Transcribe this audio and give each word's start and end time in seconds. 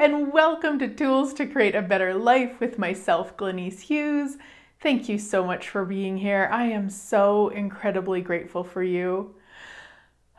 and 0.00 0.32
welcome 0.32 0.78
to 0.78 0.88
Tools 0.88 1.34
to 1.34 1.44
Create 1.44 1.74
a 1.74 1.82
Better 1.82 2.14
Life 2.14 2.58
with 2.58 2.78
myself, 2.78 3.36
Glenise 3.36 3.80
Hughes. 3.80 4.38
Thank 4.80 5.10
you 5.10 5.18
so 5.18 5.44
much 5.44 5.68
for 5.68 5.84
being 5.84 6.16
here. 6.16 6.48
I 6.50 6.64
am 6.68 6.88
so 6.88 7.50
incredibly 7.50 8.22
grateful 8.22 8.64
for 8.64 8.82
you. 8.82 9.34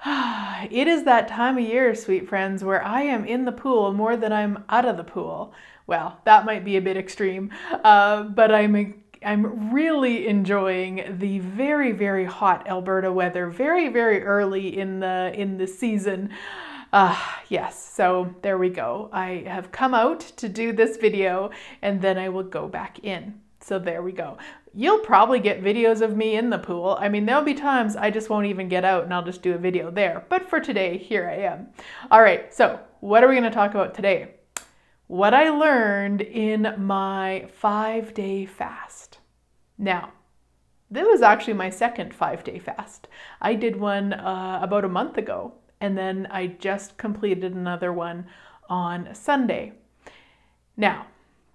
It 0.72 0.88
is 0.88 1.04
that 1.04 1.28
time 1.28 1.60
of 1.60 1.64
year, 1.64 1.94
sweet 1.94 2.28
friends, 2.28 2.64
where 2.64 2.84
I 2.84 3.02
am 3.02 3.24
in 3.24 3.46
the 3.46 3.52
pool 3.52 3.94
more 3.94 4.18
than 4.18 4.34
I'm 4.34 4.64
out 4.68 4.86
of 4.86 4.98
the 4.98 5.04
pool. 5.04 5.54
Well, 5.86 6.20
that 6.26 6.46
might 6.46 6.66
be 6.66 6.78
a 6.78 6.82
bit 6.82 6.98
extreme, 6.98 7.52
uh, 7.84 8.24
but 8.24 8.52
I'm 8.52 9.04
I'm 9.24 9.72
really 9.72 10.28
enjoying 10.28 11.18
the 11.20 11.40
very 11.40 11.92
very 11.92 12.26
hot 12.26 12.68
Alberta 12.68 13.12
weather. 13.12 13.48
Very 13.48 13.90
very 13.90 14.24
early 14.24 14.80
in 14.80 15.00
the 15.00 15.32
in 15.36 15.58
the 15.58 15.68
season. 15.68 16.32
Uh, 16.94 17.18
yes, 17.48 17.82
so 17.94 18.36
there 18.42 18.58
we 18.58 18.70
go. 18.70 19.10
I 19.14 19.44
have 19.48 19.72
come 19.72 19.94
out 19.94 20.20
to 20.20 20.50
do 20.50 20.74
this 20.74 20.98
video 20.98 21.52
and 21.82 22.02
then 22.02 22.18
I 22.18 22.28
will 22.30 22.44
go 22.44 22.68
back 22.68 23.00
in. 23.04 23.40
So 23.62 23.80
there 23.80 24.02
we 24.02 24.12
go. 24.12 24.38
You'll 24.74 25.00
probably 25.00 25.40
get 25.40 25.64
videos 25.64 26.02
of 26.02 26.18
me 26.18 26.36
in 26.36 26.50
the 26.50 26.58
pool. 26.58 26.98
I 27.00 27.08
mean, 27.08 27.26
there'll 27.26 27.44
be 27.44 27.54
times 27.54 27.96
I 27.96 28.10
just 28.10 28.30
won't 28.30 28.48
even 28.48 28.68
get 28.68 28.84
out 28.84 29.04
and 29.04 29.14
I'll 29.14 29.24
just 29.24 29.42
do 29.42 29.54
a 29.54 29.58
video 29.58 29.90
there. 29.90 30.26
But 30.28 30.50
for 30.50 30.60
today, 30.60 30.98
here 30.98 31.30
I 31.30 31.44
am. 31.46 31.68
All 32.10 32.22
right, 32.22 32.54
so 32.54 32.80
what 33.00 33.24
are 33.24 33.28
we 33.28 33.36
going 33.36 33.44
to 33.44 33.52
talk 33.52 33.72
about 33.72 33.94
today? 33.94 34.36
What 35.08 35.34
I 35.34 35.50
learned 35.50 36.22
in 36.22 36.74
my 36.78 37.48
five 37.54 38.14
day 38.14 38.46
fast. 38.46 39.20
Now, 39.78 40.12
this 40.90 41.08
was 41.08 41.22
actually 41.22 41.54
my 41.54 41.70
second 41.70 42.14
five 42.14 42.44
day 42.44 42.60
fast. 42.60 43.08
I 43.42 43.54
did 43.54 43.78
one 43.78 44.14
uh, 44.14 44.60
about 44.62 44.84
a 44.84 44.90
month 44.90 45.18
ago 45.18 45.54
and 45.82 45.98
then 45.98 46.28
I 46.32 46.48
just 46.48 46.98
completed 46.98 47.54
another 47.54 47.92
one 47.92 48.28
on 48.70 49.14
Sunday. 49.14 49.74
Now, 50.78 51.08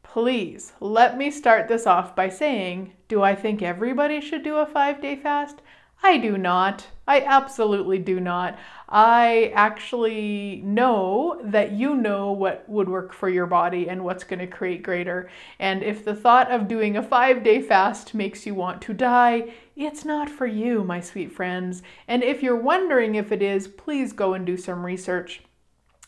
please 0.02 0.72
let 0.80 1.16
me 1.16 1.30
start 1.30 1.68
this 1.68 1.86
off 1.86 2.14
by 2.14 2.28
saying 2.28 2.92
do 3.08 3.22
I 3.22 3.34
think 3.34 3.62
everybody 3.62 4.20
should 4.20 4.42
do 4.42 4.56
a 4.56 4.66
five 4.66 5.00
day 5.00 5.16
fast? 5.16 5.62
I 6.02 6.18
do 6.18 6.38
not. 6.38 6.86
I 7.08 7.20
absolutely 7.20 7.98
do 7.98 8.20
not. 8.20 8.58
I 8.88 9.52
actually 9.54 10.60
know 10.64 11.40
that 11.44 11.72
you 11.72 11.96
know 11.96 12.32
what 12.32 12.68
would 12.68 12.88
work 12.88 13.12
for 13.12 13.28
your 13.28 13.46
body 13.46 13.88
and 13.88 14.04
what's 14.04 14.24
going 14.24 14.38
to 14.40 14.46
create 14.46 14.82
greater. 14.82 15.28
And 15.58 15.82
if 15.82 16.04
the 16.04 16.14
thought 16.14 16.50
of 16.50 16.68
doing 16.68 16.96
a 16.96 17.02
five 17.02 17.42
day 17.42 17.60
fast 17.60 18.14
makes 18.14 18.46
you 18.46 18.54
want 18.54 18.82
to 18.82 18.94
die, 18.94 19.52
it's 19.74 20.04
not 20.04 20.28
for 20.28 20.46
you, 20.46 20.84
my 20.84 21.00
sweet 21.00 21.32
friends. 21.32 21.82
And 22.08 22.22
if 22.22 22.42
you're 22.42 22.56
wondering 22.56 23.14
if 23.14 23.32
it 23.32 23.42
is, 23.42 23.68
please 23.68 24.12
go 24.12 24.34
and 24.34 24.46
do 24.46 24.56
some 24.56 24.84
research. 24.84 25.42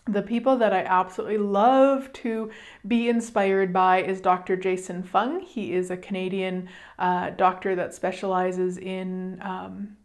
The 0.09 0.23
people 0.23 0.56
that 0.56 0.73
I 0.73 0.84
absolutely 0.84 1.37
love 1.37 2.11
to 2.14 2.51
be 2.87 3.11
inspired 3.11 3.75
by 3.75 4.03
is 4.03 4.23
Dr. 4.23 4.56
Jason 4.56 5.03
Fung. 5.03 5.41
He 5.41 5.75
is 5.75 5.91
a 5.91 5.98
Canadian 5.98 6.70
uh, 6.98 7.31
doctor 7.31 7.77
that 7.77 7.95
specializes 7.95 8.78
in 8.78 9.39
um, 9.42 9.98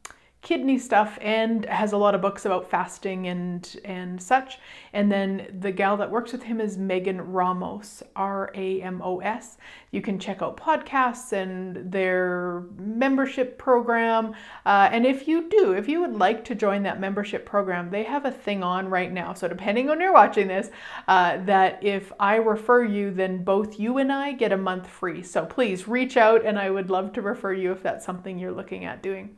kidney 0.44 0.78
stuff 0.78 1.18
and 1.22 1.66
has 1.66 1.94
a 1.94 1.98
lot 1.98 2.14
of 2.14 2.22
books 2.22 2.46
about 2.46 2.70
fasting 2.70 3.28
and 3.28 3.78
and 3.86 4.22
such. 4.22 4.60
And 4.92 5.12
then 5.12 5.58
the 5.62 5.72
gal 5.72 5.98
that 5.98 6.12
works 6.12 6.34
with 6.34 6.44
him 6.44 6.62
is 6.62 6.78
Megan 6.78 7.20
Ramos, 7.22 8.04
R 8.16 8.52
A 8.54 8.82
M 8.82 9.02
O 9.02 9.20
S. 9.20 9.58
You 9.92 10.02
can 10.02 10.20
check 10.20 10.42
out 10.42 10.58
podcasts 10.58 11.32
and 11.32 11.92
their 11.92 12.66
membership 12.78 13.58
program. 13.58 14.36
Uh, 14.66 14.90
and 14.92 15.06
if 15.06 15.28
you 15.28 15.50
do, 15.50 15.72
if 15.72 15.88
you 15.88 16.02
would 16.02 16.16
like 16.16 16.44
to 16.46 16.56
join 16.56 16.84
that 16.84 17.00
membership 17.00 17.46
program, 17.46 17.90
they 17.90 18.04
have 18.04 18.26
a 18.26 18.32
thing 18.32 18.64
on 18.64 18.90
right 18.90 19.12
now. 19.12 19.34
So 19.34 19.48
depending 19.48 19.90
on 19.90 20.02
you're 20.02 20.14
watching 20.14 20.48
this, 20.48 20.70
uh, 21.08 21.38
that 21.46 21.84
if 21.84 22.12
I 22.20 22.36
refer 22.36 22.84
you, 22.84 23.12
then 23.12 23.44
both 23.44 23.80
you 23.80 23.98
and 23.98 24.12
I 24.12 24.34
get 24.34 24.52
a 24.52 24.58
month 24.58 24.88
free. 24.88 25.24
So 25.24 25.46
please 25.46 25.88
reach 25.88 26.18
out, 26.18 26.46
and 26.46 26.60
I 26.60 26.70
would 26.70 26.90
love 26.90 27.14
to 27.14 27.22
refer 27.22 27.54
you 27.54 27.72
if 27.72 27.82
that's 27.82 28.06
something 28.06 28.38
you're 28.38 28.52
looking 28.52 28.84
at 28.84 29.02
doing. 29.02 29.38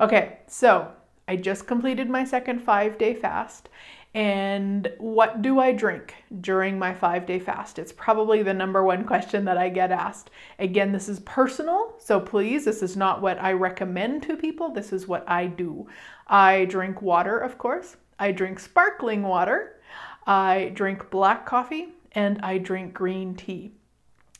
Okay, 0.00 0.38
so 0.46 0.90
I 1.28 1.36
just 1.36 1.66
completed 1.66 2.10
my 2.10 2.24
second 2.24 2.60
five 2.60 2.98
day 2.98 3.14
fast. 3.14 3.68
And 4.14 4.92
what 4.98 5.42
do 5.42 5.58
I 5.58 5.72
drink 5.72 6.14
during 6.40 6.78
my 6.78 6.94
five 6.94 7.26
day 7.26 7.40
fast? 7.40 7.80
It's 7.80 7.92
probably 7.92 8.44
the 8.44 8.54
number 8.54 8.84
one 8.84 9.04
question 9.04 9.44
that 9.46 9.58
I 9.58 9.68
get 9.68 9.90
asked. 9.90 10.30
Again, 10.60 10.92
this 10.92 11.08
is 11.08 11.18
personal, 11.20 11.94
so 11.98 12.20
please, 12.20 12.64
this 12.64 12.82
is 12.82 12.96
not 12.96 13.20
what 13.20 13.42
I 13.42 13.52
recommend 13.52 14.22
to 14.24 14.36
people. 14.36 14.70
This 14.70 14.92
is 14.92 15.08
what 15.08 15.28
I 15.28 15.46
do. 15.46 15.88
I 16.28 16.66
drink 16.66 17.02
water, 17.02 17.38
of 17.38 17.58
course. 17.58 17.96
I 18.18 18.30
drink 18.30 18.60
sparkling 18.60 19.24
water. 19.24 19.80
I 20.26 20.70
drink 20.74 21.10
black 21.10 21.44
coffee 21.44 21.88
and 22.12 22.38
I 22.40 22.58
drink 22.58 22.94
green 22.94 23.34
tea. 23.34 23.72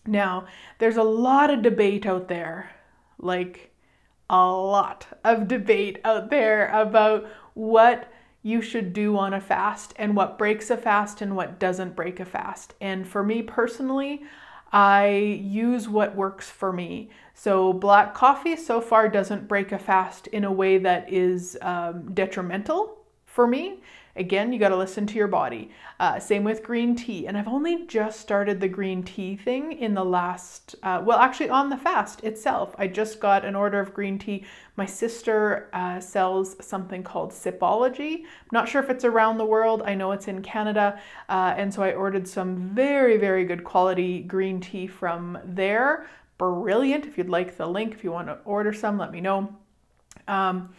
Now, 0.06 0.47
there's 0.78 0.97
a 0.98 1.03
lot 1.03 1.50
of 1.50 1.62
debate 1.62 2.06
out 2.06 2.28
there. 2.28 2.71
Like, 3.19 3.73
a 4.30 4.46
lot 4.46 5.06
of 5.22 5.48
debate 5.48 6.00
out 6.04 6.30
there 6.30 6.68
about 6.68 7.28
what 7.54 8.10
you 8.42 8.60
should 8.60 8.92
do 8.92 9.16
on 9.16 9.32
a 9.32 9.40
fast 9.40 9.94
and 9.96 10.14
what 10.14 10.38
breaks 10.38 10.70
a 10.70 10.76
fast 10.76 11.22
and 11.22 11.34
what 11.34 11.58
doesn't 11.58 11.96
break 11.96 12.20
a 12.20 12.24
fast. 12.24 12.74
And 12.80 13.06
for 13.06 13.22
me 13.22 13.42
personally, 13.42 14.22
I 14.70 15.06
use 15.40 15.88
what 15.88 16.14
works 16.16 16.50
for 16.50 16.72
me. 16.72 17.10
So, 17.32 17.72
black 17.72 18.12
coffee 18.12 18.56
so 18.56 18.80
far 18.80 19.08
doesn't 19.08 19.48
break 19.48 19.72
a 19.72 19.78
fast 19.78 20.26
in 20.28 20.44
a 20.44 20.52
way 20.52 20.78
that 20.78 21.12
is 21.12 21.56
um, 21.62 22.12
detrimental 22.12 22.98
for 23.24 23.46
me. 23.46 23.82
Again, 24.16 24.52
you 24.52 24.60
got 24.60 24.69
to 24.69 24.76
listen 24.76 25.06
to 25.08 25.14
your 25.14 25.26
body. 25.26 25.70
Uh, 25.98 26.20
same 26.20 26.44
with 26.44 26.62
green 26.62 26.94
tea. 26.94 27.26
And 27.26 27.36
I've 27.36 27.48
only 27.48 27.86
just 27.86 28.20
started 28.20 28.60
the 28.60 28.69
green 28.69 29.02
tea 29.02 29.36
thing 29.36 29.72
in 29.72 29.94
the 29.94 30.04
last, 30.04 30.76
uh, 30.84 31.02
well, 31.04 31.19
actually, 31.19 31.50
on 31.50 31.69
the 31.69 31.76
fast 31.76 32.22
itself. 32.22 32.74
I 32.78 32.86
just 32.86 33.19
got 33.19 33.44
an 33.44 33.56
order 33.56 33.80
of 33.80 33.92
green 33.92 34.19
tea. 34.19 34.44
My 34.76 34.86
sister 34.86 35.69
uh, 35.72 35.98
sells 35.98 36.56
something 36.64 37.03
called 37.03 37.32
Sipology. 37.32 38.20
I'm 38.20 38.50
not 38.53 38.69
sure 38.69 38.82
if 38.82 38.88
it's 38.88 39.04
around 39.04 39.38
the 39.38 39.44
world. 39.44 39.82
I 39.84 39.94
know 39.94 40.12
it's 40.12 40.28
in 40.28 40.42
Canada. 40.42 41.00
Uh, 41.28 41.54
and 41.56 41.72
so 41.74 41.82
I 41.82 41.92
ordered 41.92 42.28
some 42.28 42.70
very, 42.74 43.16
very 43.16 43.44
good 43.44 43.64
quality 43.64 44.20
green 44.20 44.60
tea 44.60 44.86
from 44.86 45.38
there. 45.44 46.06
Brilliant. 46.38 47.06
If 47.06 47.19
you'd 47.19 47.28
like 47.28 47.56
the 47.56 47.66
link, 47.66 47.94
if 47.94 48.04
you 48.04 48.12
want 48.12 48.28
to 48.28 48.38
order 48.44 48.72
some, 48.72 48.97
let 48.98 49.10
me 49.10 49.20
know. 49.20 49.56
Um, 50.28 50.74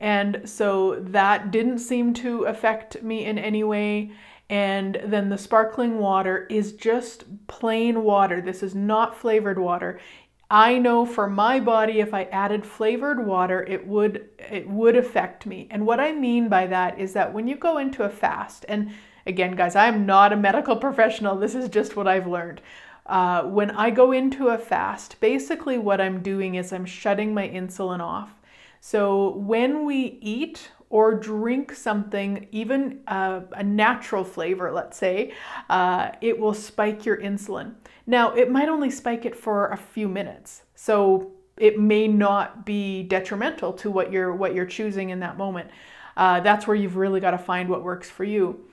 and 0.00 0.48
so 0.48 0.96
that 0.98 1.50
didn't 1.50 1.78
seem 1.78 2.14
to 2.14 2.44
affect 2.44 3.02
me 3.02 3.26
in 3.26 3.38
any 3.38 3.62
way. 3.62 4.12
And 4.48 5.00
then 5.04 5.28
the 5.28 5.38
sparkling 5.38 5.98
water 5.98 6.46
is 6.50 6.72
just 6.72 7.46
plain 7.46 8.02
water. 8.02 8.40
This 8.40 8.62
is 8.62 8.74
not 8.74 9.16
flavored 9.16 9.58
water. 9.58 10.00
I 10.50 10.78
know 10.78 11.06
for 11.06 11.30
my 11.30 11.60
body 11.60 12.00
if 12.00 12.12
I 12.12 12.24
added 12.24 12.66
flavored 12.66 13.24
water 13.24 13.62
it 13.68 13.86
would 13.86 14.28
it 14.38 14.68
would 14.68 14.96
affect 14.96 15.46
me. 15.46 15.68
And 15.70 15.86
what 15.86 16.00
I 16.00 16.12
mean 16.12 16.48
by 16.48 16.66
that 16.66 16.98
is 16.98 17.12
that 17.12 17.32
when 17.32 17.46
you 17.46 17.54
go 17.54 17.78
into 17.78 18.02
a 18.02 18.10
fast 18.10 18.64
and 18.68 18.90
again 19.26 19.54
guys 19.54 19.76
I'm 19.76 20.06
not 20.06 20.32
a 20.32 20.36
medical 20.36 20.74
professional 20.86 21.36
this 21.36 21.54
is 21.54 21.68
just 21.68 21.94
what 21.94 22.08
I've 22.08 22.26
learned. 22.26 22.62
Uh, 23.06 23.42
when 23.44 23.70
I 23.70 23.90
go 23.90 24.10
into 24.10 24.48
a 24.48 24.58
fast 24.58 25.20
basically 25.20 25.78
what 25.78 26.00
I'm 26.00 26.20
doing 26.20 26.56
is 26.56 26.72
I'm 26.72 26.86
shutting 26.86 27.32
my 27.32 27.48
insulin 27.48 28.00
off 28.00 28.34
so 28.80 29.36
when 29.36 29.84
we 29.84 30.18
eat 30.20 30.70
or 30.88 31.14
drink 31.14 31.72
something, 31.72 32.48
even 32.50 33.00
uh, 33.06 33.42
a 33.52 33.62
natural 33.62 34.24
flavor, 34.24 34.72
let's 34.72 34.96
say, 34.96 35.32
uh, 35.68 36.10
it 36.20 36.38
will 36.38 36.54
spike 36.54 37.06
your 37.06 37.16
insulin. 37.18 37.74
Now, 38.06 38.34
it 38.34 38.50
might 38.50 38.68
only 38.68 38.90
spike 38.90 39.24
it 39.24 39.36
for 39.36 39.68
a 39.68 39.76
few 39.76 40.08
minutes. 40.08 40.62
So 40.74 41.32
it 41.56 41.78
may 41.78 42.08
not 42.08 42.66
be 42.66 43.04
detrimental 43.04 43.72
to 43.74 43.90
what 43.90 44.10
you're 44.10 44.34
what 44.34 44.54
you're 44.54 44.66
choosing 44.66 45.10
in 45.10 45.20
that 45.20 45.36
moment. 45.36 45.70
Uh, 46.16 46.40
that's 46.40 46.66
where 46.66 46.76
you've 46.76 46.96
really 46.96 47.20
got 47.20 47.30
to 47.32 47.38
find 47.38 47.68
what 47.68 47.84
works 47.84 48.10
for 48.10 48.24
you. 48.24 48.66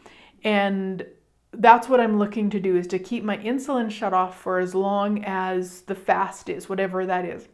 And 0.43 1.05
that's 1.51 1.87
what 1.87 1.99
I'm 1.99 2.17
looking 2.17 2.49
to 2.51 2.59
do 2.59 2.75
is 2.75 2.87
to 2.87 2.99
keep 2.99 3.23
my 3.23 3.37
insulin 3.37 3.91
shut 3.91 4.13
off 4.13 4.41
for 4.41 4.59
as 4.59 4.73
long 4.73 5.23
as 5.25 5.81
the 5.81 5.95
fast 5.95 6.49
is, 6.49 6.69
whatever 6.69 7.05
that 7.05 7.25
is. 7.25 7.47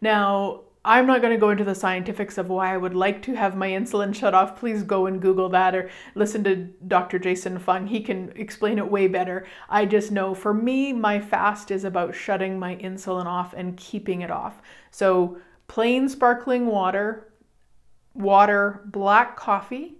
Now, 0.00 0.62
I'm 0.86 1.06
not 1.06 1.22
going 1.22 1.32
to 1.32 1.40
go 1.40 1.48
into 1.48 1.64
the 1.64 1.74
scientifics 1.74 2.36
of 2.36 2.50
why 2.50 2.74
I 2.74 2.76
would 2.76 2.94
like 2.94 3.22
to 3.22 3.34
have 3.34 3.56
my 3.56 3.70
insulin 3.70 4.14
shut 4.14 4.34
off. 4.34 4.58
Please 4.58 4.82
go 4.82 5.06
and 5.06 5.20
Google 5.20 5.48
that 5.48 5.74
or 5.74 5.90
listen 6.14 6.44
to 6.44 6.56
Dr. 6.86 7.18
Jason 7.18 7.58
Fung. 7.58 7.86
He 7.86 8.00
can 8.00 8.32
explain 8.36 8.78
it 8.78 8.90
way 8.90 9.08
better. 9.08 9.46
I 9.70 9.86
just 9.86 10.12
know 10.12 10.34
for 10.34 10.52
me, 10.52 10.92
my 10.92 11.20
fast 11.20 11.70
is 11.70 11.84
about 11.84 12.14
shutting 12.14 12.58
my 12.58 12.76
insulin 12.76 13.24
off 13.24 13.54
and 13.54 13.76
keeping 13.78 14.20
it 14.20 14.30
off. 14.30 14.60
So, 14.90 15.38
plain 15.68 16.08
sparkling 16.08 16.66
water, 16.66 17.32
water, 18.12 18.82
black 18.84 19.36
coffee, 19.36 19.94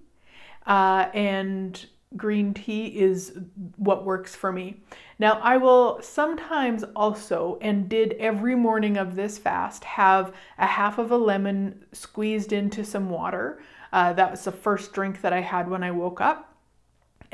uh, 0.67 1.09
and 1.15 1.87
green 2.17 2.55
tea 2.55 2.87
is 2.87 3.39
what 3.77 4.05
works 4.05 4.35
for 4.37 4.53
me. 4.53 4.83
Now, 5.19 5.41
I 5.43 5.57
will 5.57 6.01
sometimes 6.03 6.85
also, 6.95 7.59
and 7.61 7.89
did 7.89 8.15
every 8.15 8.55
morning 8.55 8.97
of 8.97 9.15
this 9.17 9.39
fast, 9.39 9.85
have 9.85 10.33
a 10.59 10.67
half 10.67 10.99
of 10.99 11.11
a 11.11 11.17
lemon 11.17 11.85
squeezed 11.93 12.53
into 12.53 12.85
some 12.85 13.11
water. 13.11 13.63
Uh, 13.93 14.13
that 14.15 14.31
was 14.31 14.45
the 14.45 14.53
first 14.53 14.93
drink 14.93 15.21
that 15.21 15.33
I 15.33 15.41
had 15.41 15.69
when 15.69 15.83
I 15.85 15.91
woke 15.91 16.21
up. 16.21 16.55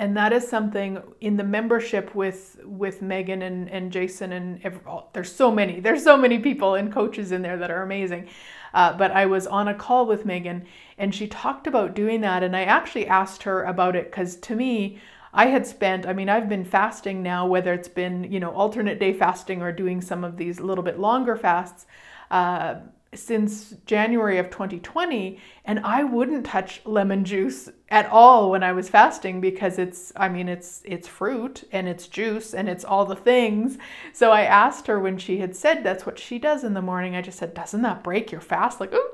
and 0.00 0.16
that 0.16 0.32
is 0.32 0.48
something 0.48 1.02
in 1.20 1.36
the 1.36 1.44
membership 1.44 2.14
with 2.14 2.58
with 2.64 3.02
Megan 3.02 3.42
and, 3.42 3.68
and 3.68 3.92
Jason 3.92 4.32
and 4.32 4.58
every, 4.64 4.80
oh, 4.86 5.04
there's 5.12 5.30
so 5.30 5.50
many 5.50 5.78
there's 5.80 6.02
so 6.02 6.16
many 6.16 6.38
people 6.38 6.74
and 6.74 6.90
coaches 6.90 7.32
in 7.32 7.42
there 7.42 7.58
that 7.58 7.70
are 7.70 7.82
amazing. 7.82 8.26
Uh, 8.72 8.96
but 8.96 9.10
I 9.10 9.26
was 9.26 9.46
on 9.46 9.68
a 9.68 9.74
call 9.74 10.06
with 10.06 10.24
Megan 10.24 10.66
and 10.98 11.14
she 11.14 11.26
talked 11.26 11.66
about 11.66 11.94
doing 11.94 12.20
that, 12.20 12.42
and 12.42 12.56
I 12.56 12.64
actually 12.64 13.06
asked 13.06 13.44
her 13.44 13.64
about 13.64 13.96
it 13.96 14.10
because 14.10 14.36
to 14.36 14.54
me. 14.54 14.98
I 15.32 15.46
had 15.46 15.64
spent, 15.64 16.06
I 16.06 16.12
mean, 16.12 16.28
I've 16.28 16.48
been 16.48 16.64
fasting 16.64 17.22
now, 17.22 17.46
whether 17.46 17.72
it's 17.72 17.86
been, 17.86 18.32
you 18.32 18.40
know, 18.40 18.50
alternate 18.50 18.98
day 18.98 19.12
fasting 19.12 19.62
or 19.62 19.70
doing 19.70 20.00
some 20.00 20.24
of 20.24 20.36
these 20.36 20.58
little 20.58 20.82
bit 20.82 20.98
longer 20.98 21.36
fasts. 21.36 21.86
Uh, 22.32 22.80
since 23.12 23.74
January 23.86 24.38
of 24.38 24.50
2020 24.50 25.40
and 25.64 25.80
I 25.80 26.04
wouldn't 26.04 26.46
touch 26.46 26.80
lemon 26.84 27.24
juice 27.24 27.68
at 27.88 28.06
all 28.06 28.52
when 28.52 28.62
I 28.62 28.72
was 28.72 28.88
fasting 28.88 29.40
because 29.40 29.80
it's 29.80 30.12
I 30.14 30.28
mean 30.28 30.48
it's 30.48 30.80
it's 30.84 31.08
fruit 31.08 31.64
and 31.72 31.88
it's 31.88 32.06
juice 32.06 32.54
and 32.54 32.68
it's 32.68 32.84
all 32.84 33.04
the 33.04 33.16
things. 33.16 33.78
So 34.12 34.30
I 34.30 34.42
asked 34.42 34.86
her 34.86 35.00
when 35.00 35.18
she 35.18 35.38
had 35.38 35.56
said 35.56 35.82
that's 35.82 36.06
what 36.06 36.20
she 36.20 36.38
does 36.38 36.62
in 36.62 36.74
the 36.74 36.82
morning. 36.82 37.16
I 37.16 37.22
just 37.22 37.38
said, 37.38 37.52
"Doesn't 37.52 37.82
that 37.82 38.04
break 38.04 38.30
your 38.30 38.40
fast?" 38.40 38.80
Like, 38.80 38.94
Ooh. 38.94 39.10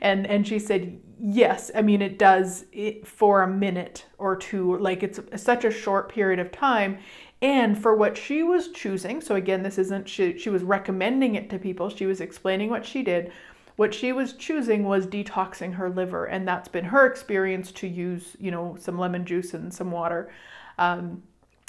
and 0.00 0.26
and 0.26 0.48
she 0.48 0.58
said, 0.58 0.98
"Yes. 1.20 1.70
I 1.74 1.82
mean 1.82 2.00
it 2.00 2.18
does 2.18 2.64
it 2.72 3.06
for 3.06 3.42
a 3.42 3.48
minute 3.48 4.06
or 4.16 4.36
two. 4.36 4.78
Like 4.78 5.02
it's 5.02 5.20
such 5.36 5.64
a 5.66 5.70
short 5.70 6.08
period 6.08 6.38
of 6.38 6.50
time." 6.50 6.98
And 7.42 7.76
for 7.76 7.94
what 7.94 8.16
she 8.16 8.42
was 8.42 8.68
choosing 8.68 9.20
so 9.20 9.34
again 9.34 9.62
this 9.62 9.78
isn't 9.78 10.08
she, 10.08 10.38
she 10.38 10.50
was 10.50 10.62
recommending 10.62 11.34
it 11.34 11.50
to 11.50 11.58
people 11.58 11.88
she 11.88 12.06
was 12.06 12.20
explaining 12.20 12.70
what 12.70 12.84
she 12.86 13.02
did 13.02 13.30
what 13.76 13.92
she 13.92 14.12
was 14.12 14.32
choosing 14.32 14.84
was 14.84 15.06
detoxing 15.06 15.74
her 15.74 15.88
liver 15.88 16.24
and 16.24 16.48
that's 16.48 16.68
been 16.68 16.86
her 16.86 17.06
experience 17.06 17.70
to 17.72 17.86
use 17.86 18.36
you 18.40 18.50
know 18.50 18.76
some 18.80 18.98
lemon 18.98 19.24
juice 19.24 19.54
and 19.54 19.72
some 19.72 19.90
water. 19.90 20.30
Um, 20.78 21.22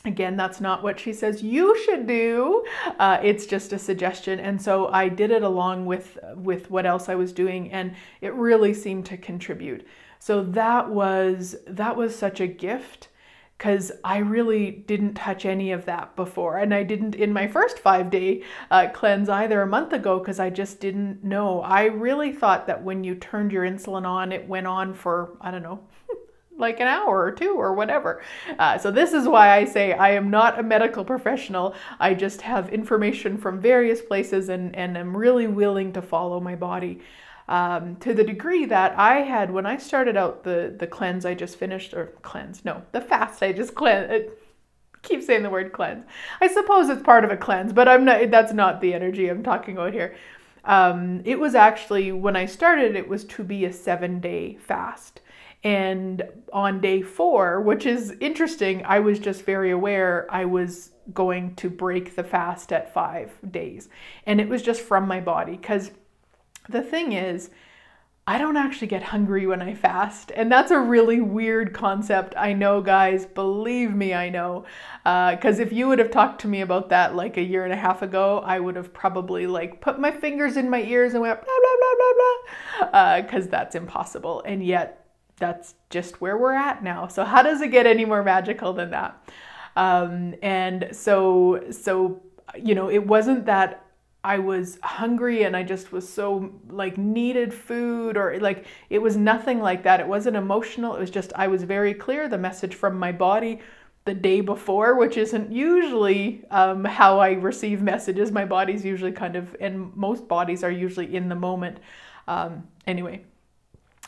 again 0.06 0.38
that's 0.38 0.62
not 0.62 0.84
what 0.84 1.00
she 1.00 1.12
says 1.12 1.44
you 1.44 1.78
should 1.84 2.08
do. 2.08 2.64
Uh, 2.98 3.20
it's 3.22 3.46
just 3.46 3.74
a 3.74 3.80
suggestion 3.80 4.40
and 4.40 4.62
so 4.62 4.88
i 4.88 5.10
did 5.10 5.32
it 5.32 5.44
along 5.44 5.86
with 5.86 6.18
with 6.36 6.72
what 6.72 6.86
else 6.86 7.10
i 7.10 7.16
was 7.16 7.34
doing 7.34 7.72
and 7.72 7.94
it 8.22 8.34
really 8.34 8.74
seemed 8.74 9.06
to 9.06 9.18
contribute. 9.18 9.86
So 10.20 10.44
that 10.44 10.90
was 10.90 11.58
that 11.68 11.96
was 11.96 12.16
such 12.16 12.40
a 12.40 12.48
gift 12.48 13.10
because 13.58 13.92
I 14.04 14.18
really 14.18 14.70
didn't 14.72 15.16
touch 15.16 15.46
any 15.46 15.72
of 15.72 15.86
that 15.86 16.16
before. 16.16 16.58
And 16.58 16.74
I 16.74 16.84
didn't 16.84 17.16
in 17.16 17.34
my 17.34 17.48
first 17.48 17.80
five 17.80 18.12
day 18.12 18.44
uh, 18.70 18.90
cleanse 18.94 19.30
either 19.30 19.62
a 19.62 19.68
month 19.68 19.94
ago 19.94 20.20
because 20.20 20.40
I 20.40 20.50
just 20.50 20.80
didn't 20.80 21.24
know. 21.24 21.62
I 21.62 21.86
really 21.86 22.32
thought 22.32 22.68
that 22.68 22.84
when 22.84 23.04
you 23.04 23.16
turned 23.16 23.52
your 23.52 23.64
insulin 23.64 24.06
on, 24.06 24.32
it 24.32 24.48
went 24.48 24.68
on 24.68 24.94
for, 24.94 25.38
I 25.42 25.50
don't 25.52 25.64
know. 25.64 25.80
like 26.60 26.80
an 26.80 26.88
hour 26.88 27.22
or 27.24 27.32
two 27.32 27.52
or 27.52 27.74
whatever. 27.74 28.22
Uh, 28.58 28.78
so, 28.80 28.90
this 28.90 29.14
is 29.14 29.28
why 29.28 29.56
I 29.56 29.66
say 29.66 29.94
I 29.94 30.12
am 30.12 30.32
not 30.32 30.60
a 30.60 30.64
medical 30.64 31.06
professional. 31.06 31.76
I 32.00 32.16
just 32.16 32.42
have 32.42 32.70
information 32.70 33.38
from 33.38 33.62
various 33.62 34.02
places 34.02 34.50
and, 34.50 34.76
and 34.76 34.98
am 34.98 35.16
really 35.16 35.46
willing 35.46 35.94
to 35.94 36.02
follow 36.02 36.40
my 36.40 36.56
body 36.56 37.00
um, 37.48 37.96
to 37.98 38.14
the 38.14 38.24
degree 38.24 38.66
that 38.66 38.98
I 38.98 39.22
had 39.22 39.52
when 39.52 39.66
I 39.66 39.78
started 39.78 40.18
out 40.18 40.44
the 40.44 40.76
the 40.78 40.88
cleanse 40.88 41.26
I 41.26 41.34
just 41.34 41.58
finished 41.58 41.94
or 41.94 42.08
cleanse 42.22 42.66
no 42.66 42.84
the 42.92 43.02
fast 43.02 43.42
I 43.42 43.54
just 43.54 43.76
cleanse. 43.76 44.30
keep 45.02 45.24
saying 45.24 45.44
the 45.44 45.50
word 45.50 45.72
cleanse. 45.72 46.06
I 46.42 46.48
suppose 46.48 46.90
it's 46.90 47.04
part 47.04 47.24
of 47.24 47.32
a 47.32 47.38
cleanse, 47.38 47.74
but 47.74 47.88
I'm 47.88 48.06
not. 48.06 48.32
That's 48.32 48.54
not 48.54 48.82
the 48.82 48.94
energy 48.94 49.30
I'm 49.30 49.44
talking 49.44 49.78
about 49.78 49.94
here. 49.94 50.16
Um, 50.66 51.22
it 51.24 51.40
was 51.40 51.56
actually 51.56 52.12
when 52.12 52.36
I 52.36 52.46
started, 52.46 52.96
it 52.96 53.08
was 53.08 53.24
to 53.26 53.44
be 53.44 53.66
a 53.66 53.74
seven 53.74 54.20
day 54.20 54.58
fast. 54.58 55.22
And 55.64 56.24
on 56.54 56.82
day 56.82 57.02
four, 57.02 57.62
which 57.62 57.86
is 57.86 58.14
interesting, 58.20 58.86
I 58.86 59.00
was 59.00 59.18
just 59.18 59.44
very 59.44 59.72
aware 59.72 60.28
I 60.30 60.46
was 60.46 60.92
going 61.14 61.56
to 61.56 61.70
break 61.70 62.16
the 62.16 62.24
fast 62.24 62.72
at 62.72 62.94
five 62.94 63.32
days. 63.50 63.90
And 64.26 64.40
it 64.40 64.50
was 64.50 64.62
just 64.62 64.82
from 64.82 65.08
my 65.08 65.20
body 65.20 65.54
because 65.54 65.92
the 66.70 66.82
thing 66.82 67.14
is, 67.14 67.50
I 68.30 68.38
don't 68.38 68.58
actually 68.58 68.88
get 68.88 69.04
hungry 69.04 69.48
when 69.48 69.62
I 69.62 69.74
fast. 69.74 70.34
And 70.36 70.52
that's 70.52 70.70
a 70.70 70.80
really 70.80 71.22
weird 71.22 71.74
concept. 71.74 72.36
I 72.38 72.52
know, 72.52 72.82
guys, 72.82 73.26
believe 73.26 73.96
me, 73.96 74.14
I 74.14 74.28
know. 74.28 74.66
Because 75.04 75.60
uh, 75.60 75.64
if 75.64 75.72
you 75.72 75.88
would 75.88 76.00
have 76.00 76.12
talked 76.12 76.42
to 76.42 76.50
me 76.50 76.60
about 76.60 76.90
that 76.90 77.16
like 77.16 77.38
a 77.38 77.42
year 77.42 77.64
and 77.64 77.72
a 77.72 77.78
half 77.78 78.02
ago, 78.02 78.40
I 78.40 78.60
would 78.60 78.76
have 78.76 78.94
probably 78.94 79.48
like 79.48 79.80
put 79.80 79.98
my 79.98 80.12
fingers 80.12 80.58
in 80.58 80.70
my 80.70 80.82
ears 80.82 81.14
and 81.14 81.22
went 81.22 81.40
blah, 81.40 81.54
blah, 81.62 81.78
blah, 81.80 81.96
blah, 82.82 82.92
blah. 82.92 83.22
Because 83.22 83.48
uh, 83.48 83.52
that's 83.52 83.76
impossible. 83.76 84.44
And 84.46 84.62
yet, 84.62 85.06
that's 85.38 85.76
just 85.90 86.20
where 86.20 86.38
we're 86.38 86.54
at 86.54 86.84
now. 86.84 87.08
So, 87.08 87.24
how 87.24 87.44
does 87.44 87.62
it 87.62 87.72
get 87.72 87.86
any 87.86 88.04
more 88.04 88.24
magical 88.24 88.74
than 88.74 88.90
that? 88.92 89.24
Um, 89.78 90.36
and 90.42 90.90
so, 90.92 91.64
so, 91.72 92.22
you 92.58 92.76
know, 92.76 92.90
it 92.90 93.06
wasn't 93.06 93.46
that 93.46 93.86
I 94.24 94.40
was 94.40 94.78
hungry 94.84 95.44
and 95.44 95.56
I 95.56 95.64
just 95.64 95.92
was 95.92 96.08
so 96.12 96.52
like 96.70 96.98
needed 96.98 97.54
food 97.54 98.18
or 98.18 98.40
like 98.40 98.66
it 98.90 99.00
was 99.00 99.16
nothing 99.16 99.60
like 99.62 99.84
that. 99.84 100.00
It 100.00 100.08
wasn't 100.08 100.36
emotional. 100.36 100.96
It 100.96 101.00
was 101.00 101.12
just 101.12 101.32
I 101.36 101.48
was 101.48 101.64
very 101.64 101.94
clear 101.94 102.28
the 102.28 102.38
message 102.38 102.76
from 102.76 103.00
my 103.00 103.12
body 103.12 103.62
the 104.08 104.16
day 104.16 104.42
before, 104.42 104.96
which 104.96 105.18
isn't 105.18 105.52
usually 105.52 106.44
um, 106.50 106.84
how 106.86 107.20
I 107.20 107.34
receive 107.34 107.82
messages. 107.82 108.32
My 108.32 108.46
body's 108.46 108.84
usually 108.84 109.12
kind 109.12 109.36
of, 109.36 109.56
and 109.60 109.96
most 109.96 110.28
bodies 110.28 110.64
are 110.64 110.72
usually 110.72 111.16
in 111.16 111.30
the 111.30 111.36
moment. 111.36 111.80
Um, 112.28 112.68
anyway, 112.88 113.26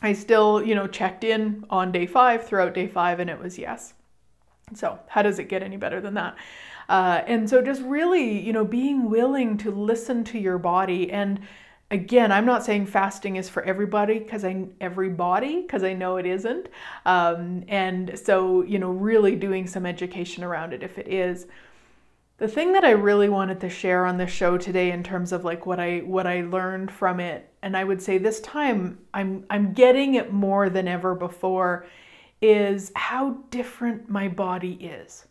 I 0.02 0.14
still, 0.14 0.64
you 0.64 0.74
know, 0.74 0.88
checked 0.88 1.24
in 1.24 1.66
on 1.70 1.92
day 1.92 2.08
five 2.08 2.48
throughout 2.48 2.74
day 2.74 2.88
five 2.88 3.20
and 3.20 3.30
it 3.30 3.38
was 3.38 3.60
yes. 3.60 3.94
So, 4.74 5.00
how 5.08 5.22
does 5.22 5.38
it 5.38 5.50
get 5.50 5.64
any 5.64 5.78
better 5.78 6.00
than 6.00 6.14
that? 6.14 6.36
Uh, 6.90 7.22
and 7.28 7.50
so 7.50 7.62
just 7.62 7.82
really, 7.84 8.40
you 8.40 8.52
know, 8.52 8.66
being 8.66 9.10
willing 9.10 9.58
to 9.60 9.72
listen 9.72 10.24
to 10.26 10.40
your 10.40 10.58
body. 10.58 11.12
And 11.12 11.40
again 11.92 12.32
i'm 12.32 12.46
not 12.46 12.64
saying 12.64 12.86
fasting 12.86 13.36
is 13.36 13.50
for 13.50 13.64
everybody 13.64 14.20
because 14.20 14.46
i 14.46 14.64
everybody 14.80 15.62
because 15.62 15.84
i 15.84 15.94
know 15.94 16.18
it 16.18 16.26
isn't. 16.26 16.68
Um, 17.06 17.64
and 17.68 18.18
so 18.18 18.62
you 18.64 18.80
know 18.80 18.92
really 18.92 19.36
doing 19.36 19.66
some 19.68 19.86
education 19.86 20.44
around 20.44 20.74
it 20.74 20.84
if 20.84 20.98
it 20.98 21.08
is. 21.08 21.48
The 22.38 22.48
thing 22.48 22.74
that 22.74 22.86
i 22.86 22.92
really 22.92 23.28
wanted 23.28 23.60
to 23.62 23.70
share 23.70 24.06
on 24.06 24.18
the 24.18 24.28
show 24.28 24.58
today 24.58 24.92
in 24.92 25.04
terms 25.04 25.32
of 25.32 25.44
like 25.44 25.66
what 25.66 25.80
i 25.80 26.00
what 26.00 26.28
i 26.28 26.42
learned 26.42 26.92
from 26.92 27.20
it 27.20 27.52
and 27.64 27.76
i 27.76 27.84
would 27.84 28.02
say 28.02 28.18
this 28.18 28.40
time 28.42 29.00
i'm 29.14 29.46
i'm 29.50 29.74
getting 29.74 30.14
it 30.14 30.32
more 30.32 30.70
than 30.70 30.88
ever 30.88 31.16
before 31.16 31.86
is 32.42 32.92
how 32.96 33.36
different 33.50 34.10
my 34.10 34.28
body 34.28 34.74
is 34.74 35.26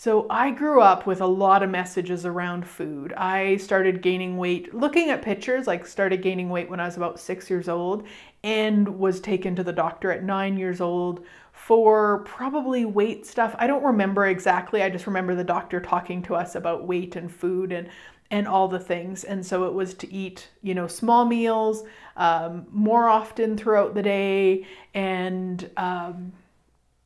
so 0.00 0.24
I 0.30 0.50
grew 0.50 0.80
up 0.80 1.06
with 1.06 1.20
a 1.20 1.26
lot 1.26 1.62
of 1.62 1.68
messages 1.68 2.24
around 2.24 2.66
food. 2.66 3.12
I 3.18 3.58
started 3.58 4.00
gaining 4.00 4.38
weight 4.38 4.72
looking 4.72 5.10
at 5.10 5.20
pictures, 5.20 5.66
like 5.66 5.86
started 5.86 6.22
gaining 6.22 6.48
weight 6.48 6.70
when 6.70 6.80
I 6.80 6.86
was 6.86 6.96
about 6.96 7.20
6 7.20 7.50
years 7.50 7.68
old 7.68 8.06
and 8.42 8.98
was 8.98 9.20
taken 9.20 9.54
to 9.56 9.62
the 9.62 9.74
doctor 9.74 10.10
at 10.10 10.24
9 10.24 10.56
years 10.56 10.80
old 10.80 11.26
for 11.52 12.20
probably 12.20 12.86
weight 12.86 13.26
stuff. 13.26 13.54
I 13.58 13.66
don't 13.66 13.82
remember 13.82 14.24
exactly. 14.24 14.82
I 14.82 14.88
just 14.88 15.06
remember 15.06 15.34
the 15.34 15.44
doctor 15.44 15.80
talking 15.82 16.22
to 16.22 16.34
us 16.34 16.54
about 16.54 16.86
weight 16.86 17.14
and 17.16 17.30
food 17.30 17.70
and 17.70 17.90
and 18.30 18.48
all 18.48 18.68
the 18.68 18.80
things. 18.80 19.24
And 19.24 19.44
so 19.44 19.64
it 19.64 19.74
was 19.74 19.92
to 19.92 20.10
eat, 20.10 20.48
you 20.62 20.74
know, 20.74 20.86
small 20.86 21.26
meals 21.26 21.84
um, 22.16 22.66
more 22.70 23.06
often 23.06 23.54
throughout 23.54 23.92
the 23.92 24.02
day 24.02 24.64
and 24.94 25.70
um, 25.76 26.32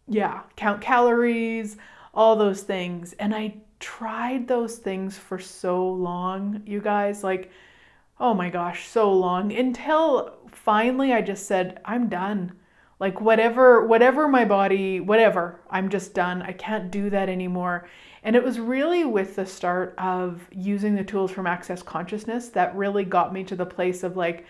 yeah, 0.06 0.42
count 0.54 0.80
calories 0.80 1.76
all 2.14 2.36
those 2.36 2.62
things. 2.62 3.12
And 3.14 3.34
I 3.34 3.56
tried 3.80 4.48
those 4.48 4.78
things 4.78 5.18
for 5.18 5.38
so 5.38 5.86
long, 5.86 6.62
you 6.64 6.80
guys, 6.80 7.22
like, 7.22 7.50
oh 8.18 8.32
my 8.32 8.48
gosh, 8.48 8.86
so 8.86 9.12
long 9.12 9.52
until 9.52 10.38
finally 10.46 11.12
I 11.12 11.20
just 11.20 11.46
said, 11.46 11.80
I'm 11.84 12.08
done. 12.08 12.52
Like 13.00 13.20
whatever 13.20 13.86
whatever 13.86 14.28
my 14.28 14.44
body, 14.44 15.00
whatever, 15.00 15.60
I'm 15.68 15.88
just 15.88 16.14
done. 16.14 16.40
I 16.42 16.52
can't 16.52 16.90
do 16.90 17.10
that 17.10 17.28
anymore. 17.28 17.88
And 18.22 18.36
it 18.36 18.42
was 18.42 18.58
really 18.58 19.04
with 19.04 19.36
the 19.36 19.44
start 19.44 19.94
of 19.98 20.48
using 20.50 20.94
the 20.94 21.04
tools 21.04 21.30
from 21.30 21.46
Access 21.46 21.82
Consciousness 21.82 22.48
that 22.50 22.74
really 22.74 23.04
got 23.04 23.34
me 23.34 23.44
to 23.44 23.56
the 23.56 23.66
place 23.66 24.02
of 24.02 24.16
like, 24.16 24.46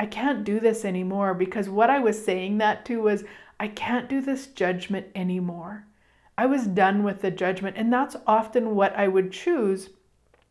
I 0.00 0.06
can't 0.06 0.44
do 0.44 0.60
this 0.60 0.84
anymore 0.84 1.34
because 1.34 1.68
what 1.68 1.90
I 1.90 1.98
was 1.98 2.24
saying 2.24 2.58
that 2.58 2.84
to 2.86 3.02
was, 3.02 3.24
I 3.60 3.68
can't 3.68 4.08
do 4.08 4.20
this 4.20 4.46
judgment 4.46 5.08
anymore. 5.14 5.87
I 6.38 6.46
was 6.46 6.68
done 6.68 7.02
with 7.02 7.20
the 7.20 7.32
judgment. 7.32 7.76
And 7.76 7.92
that's 7.92 8.14
often 8.24 8.76
what 8.76 8.94
I 8.96 9.08
would 9.08 9.32
choose 9.32 9.90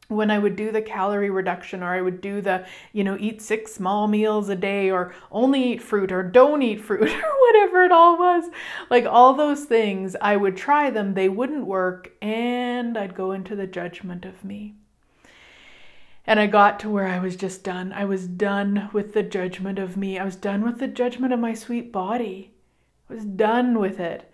when 0.09 0.29
I 0.29 0.37
would 0.37 0.57
do 0.57 0.69
the 0.69 0.81
calorie 0.81 1.29
reduction 1.29 1.81
or 1.81 1.95
I 1.95 2.01
would 2.01 2.19
do 2.19 2.41
the, 2.41 2.65
you 2.91 3.05
know, 3.05 3.15
eat 3.17 3.41
six 3.41 3.73
small 3.73 4.09
meals 4.09 4.49
a 4.49 4.55
day 4.55 4.91
or 4.91 5.15
only 5.31 5.63
eat 5.71 5.81
fruit 5.81 6.11
or 6.11 6.23
don't 6.23 6.61
eat 6.61 6.81
fruit 6.81 7.09
or 7.23 7.33
whatever 7.45 7.83
it 7.83 7.93
all 7.93 8.17
was. 8.17 8.49
Like 8.89 9.05
all 9.05 9.33
those 9.33 9.63
things, 9.63 10.17
I 10.21 10.35
would 10.35 10.57
try 10.57 10.89
them, 10.89 11.13
they 11.13 11.29
wouldn't 11.29 11.65
work, 11.65 12.11
and 12.21 12.97
I'd 12.97 13.15
go 13.15 13.31
into 13.31 13.55
the 13.55 13.67
judgment 13.67 14.25
of 14.25 14.43
me. 14.43 14.75
And 16.25 16.37
I 16.37 16.47
got 16.47 16.81
to 16.81 16.89
where 16.89 17.07
I 17.07 17.19
was 17.19 17.37
just 17.37 17.63
done. 17.63 17.93
I 17.93 18.03
was 18.03 18.27
done 18.27 18.89
with 18.91 19.13
the 19.13 19.23
judgment 19.23 19.79
of 19.79 19.95
me. 19.95 20.19
I 20.19 20.25
was 20.25 20.35
done 20.35 20.65
with 20.65 20.79
the 20.79 20.87
judgment 20.89 21.31
of 21.31 21.39
my 21.39 21.53
sweet 21.53 21.93
body. 21.93 22.51
I 23.09 23.13
was 23.13 23.23
done 23.23 23.79
with 23.79 24.01
it. 24.01 24.29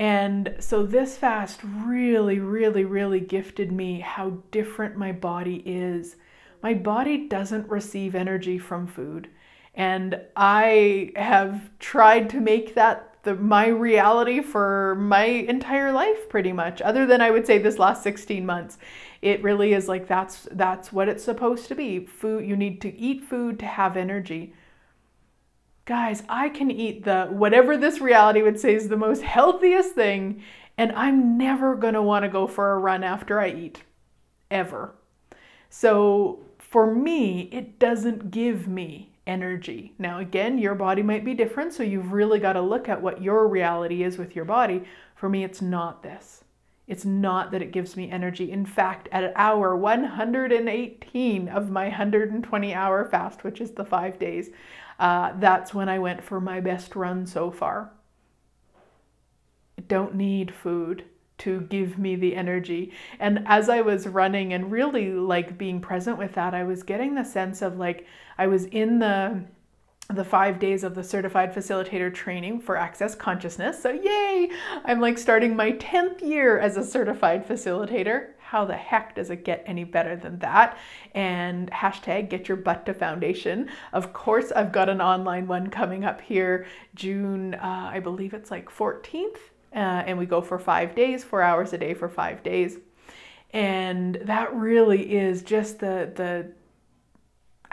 And 0.00 0.54
so 0.60 0.86
this 0.86 1.18
fast 1.18 1.60
really, 1.62 2.38
really, 2.38 2.86
really 2.86 3.20
gifted 3.20 3.70
me 3.70 4.00
how 4.00 4.38
different 4.50 4.96
my 4.96 5.12
body 5.12 5.62
is. 5.66 6.16
My 6.62 6.72
body 6.72 7.28
doesn't 7.28 7.68
receive 7.68 8.14
energy 8.14 8.58
from 8.58 8.86
food. 8.86 9.28
And 9.74 10.18
I 10.34 11.12
have 11.16 11.68
tried 11.80 12.30
to 12.30 12.40
make 12.40 12.74
that 12.76 13.08
the 13.24 13.34
my 13.34 13.66
reality 13.66 14.40
for 14.40 14.94
my 14.94 15.24
entire 15.24 15.92
life 15.92 16.30
pretty 16.30 16.52
much 16.54 16.80
other 16.80 17.04
than 17.04 17.20
I 17.20 17.30
would 17.30 17.46
say 17.46 17.58
this 17.58 17.78
last 17.78 18.02
16 18.02 18.46
months 18.46 18.78
it 19.20 19.42
really 19.42 19.74
is 19.74 19.88
like 19.88 20.08
that's 20.08 20.48
that's 20.52 20.90
what 20.90 21.06
it's 21.06 21.22
supposed 21.22 21.68
to 21.68 21.74
be 21.74 22.06
food 22.06 22.46
you 22.46 22.56
need 22.56 22.80
to 22.80 22.98
eat 22.98 23.22
food 23.22 23.58
to 23.58 23.66
have 23.66 23.98
energy 23.98 24.54
guys 25.84 26.22
I 26.28 26.48
can 26.48 26.70
eat 26.70 27.04
the 27.04 27.26
whatever 27.26 27.76
this 27.76 28.00
reality 28.00 28.42
would 28.42 28.60
say 28.60 28.74
is 28.74 28.88
the 28.88 28.96
most 28.96 29.22
healthiest 29.22 29.94
thing 29.94 30.42
and 30.78 30.92
I'm 30.92 31.36
never 31.36 31.74
want 31.74 32.24
to 32.24 32.28
go 32.28 32.46
for 32.46 32.72
a 32.72 32.78
run 32.78 33.04
after 33.04 33.40
I 33.40 33.50
eat 33.50 33.82
ever 34.50 34.94
so 35.68 36.40
for 36.58 36.92
me 36.92 37.48
it 37.52 37.78
doesn't 37.78 38.30
give 38.30 38.68
me 38.68 39.10
energy. 39.30 39.94
Now, 39.98 40.18
again, 40.18 40.58
your 40.58 40.74
body 40.74 41.02
might 41.02 41.24
be 41.24 41.34
different, 41.34 41.72
so 41.72 41.82
you've 41.82 42.12
really 42.12 42.40
got 42.40 42.54
to 42.54 42.60
look 42.60 42.88
at 42.88 43.00
what 43.00 43.22
your 43.22 43.46
reality 43.46 44.02
is 44.02 44.18
with 44.18 44.34
your 44.34 44.44
body. 44.44 44.82
For 45.14 45.28
me, 45.28 45.44
it's 45.44 45.62
not 45.62 46.02
this. 46.02 46.42
It's 46.88 47.04
not 47.04 47.52
that 47.52 47.62
it 47.62 47.70
gives 47.70 47.96
me 47.96 48.10
energy. 48.10 48.50
In 48.50 48.66
fact, 48.66 49.08
at 49.12 49.32
hour 49.36 49.76
118 49.76 51.48
of 51.48 51.70
my 51.70 51.84
120 51.84 52.74
hour 52.74 53.04
fast, 53.04 53.44
which 53.44 53.60
is 53.60 53.70
the 53.70 53.84
five 53.84 54.18
days, 54.18 54.50
uh, 55.00 55.32
that's 55.38 55.72
when 55.72 55.88
I 55.88 55.98
went 55.98 56.22
for 56.22 56.40
my 56.40 56.60
best 56.60 56.94
run 56.94 57.26
so 57.26 57.50
far. 57.50 57.90
I 59.78 59.82
don't 59.88 60.14
need 60.14 60.54
food 60.54 61.04
to 61.38 61.62
give 61.62 61.98
me 61.98 62.16
the 62.16 62.36
energy. 62.36 62.92
And 63.18 63.42
as 63.46 63.70
I 63.70 63.80
was 63.80 64.06
running 64.06 64.52
and 64.52 64.70
really 64.70 65.10
like 65.10 65.56
being 65.56 65.80
present 65.80 66.18
with 66.18 66.34
that, 66.34 66.54
I 66.54 66.64
was 66.64 66.82
getting 66.82 67.14
the 67.14 67.24
sense 67.24 67.62
of 67.62 67.78
like 67.78 68.06
I 68.36 68.46
was 68.46 68.66
in 68.66 68.98
the 68.98 69.44
the 70.14 70.24
five 70.24 70.58
days 70.58 70.82
of 70.82 70.94
the 70.96 71.04
certified 71.04 71.54
facilitator 71.54 72.12
training 72.12 72.60
for 72.60 72.76
access 72.76 73.14
consciousness. 73.14 73.80
So, 73.80 73.90
yay! 73.90 74.50
I'm 74.84 75.00
like 75.00 75.18
starting 75.18 75.54
my 75.54 75.72
10th 75.72 76.20
year 76.20 76.58
as 76.58 76.76
a 76.76 76.84
certified 76.84 77.46
facilitator. 77.46 78.30
How 78.50 78.64
the 78.64 78.76
heck 78.76 79.14
does 79.14 79.30
it 79.30 79.44
get 79.44 79.62
any 79.64 79.84
better 79.84 80.16
than 80.16 80.40
that? 80.40 80.76
And 81.14 81.70
hashtag 81.70 82.30
get 82.30 82.48
your 82.48 82.56
butt 82.56 82.84
to 82.86 82.94
foundation. 82.94 83.70
Of 83.92 84.12
course, 84.12 84.50
I've 84.50 84.72
got 84.72 84.88
an 84.88 85.00
online 85.00 85.46
one 85.46 85.70
coming 85.70 86.04
up 86.04 86.20
here 86.20 86.66
June, 86.96 87.54
uh, 87.54 87.90
I 87.94 88.00
believe 88.00 88.34
it's 88.34 88.50
like 88.50 88.68
14th 88.68 89.36
uh, 89.72 90.02
and 90.04 90.18
we 90.18 90.26
go 90.26 90.40
for 90.40 90.58
five 90.58 90.96
days, 90.96 91.22
four 91.22 91.42
hours 91.42 91.72
a 91.72 91.78
day 91.78 91.94
for 91.94 92.08
five 92.08 92.42
days. 92.42 92.78
And 93.52 94.16
that 94.24 94.52
really 94.52 95.14
is 95.16 95.42
just 95.44 95.78
the 95.78 96.10
the 96.12 96.52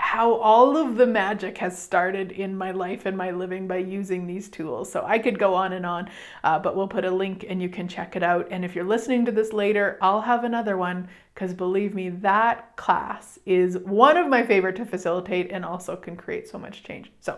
how 0.07 0.35
all 0.35 0.77
of 0.77 0.95
the 0.95 1.05
magic 1.05 1.57
has 1.57 1.77
started 1.77 2.31
in 2.31 2.57
my 2.57 2.71
life 2.71 3.05
and 3.05 3.17
my 3.17 3.29
living 3.29 3.67
by 3.67 3.75
using 3.75 4.25
these 4.25 4.47
tools. 4.47 4.89
So 4.89 5.03
I 5.05 5.19
could 5.19 5.37
go 5.37 5.53
on 5.53 5.73
and 5.73 5.85
on, 5.85 6.09
uh, 6.45 6.57
but 6.59 6.77
we'll 6.77 6.87
put 6.87 7.03
a 7.03 7.11
link 7.11 7.45
and 7.49 7.61
you 7.61 7.67
can 7.67 7.89
check 7.89 8.15
it 8.15 8.23
out. 8.23 8.47
And 8.49 8.63
if 8.63 8.73
you're 8.73 8.85
listening 8.85 9.25
to 9.25 9.33
this 9.33 9.51
later, 9.51 9.97
I'll 10.01 10.21
have 10.21 10.45
another 10.45 10.77
one 10.77 11.09
because 11.33 11.53
believe 11.53 11.93
me, 11.93 12.07
that 12.07 12.73
class 12.77 13.37
is 13.45 13.79
one 13.79 14.15
of 14.15 14.29
my 14.29 14.43
favorite 14.43 14.77
to 14.77 14.85
facilitate 14.85 15.51
and 15.51 15.65
also 15.65 15.97
can 15.97 16.15
create 16.15 16.47
so 16.47 16.57
much 16.57 16.83
change. 16.83 17.11
So 17.19 17.37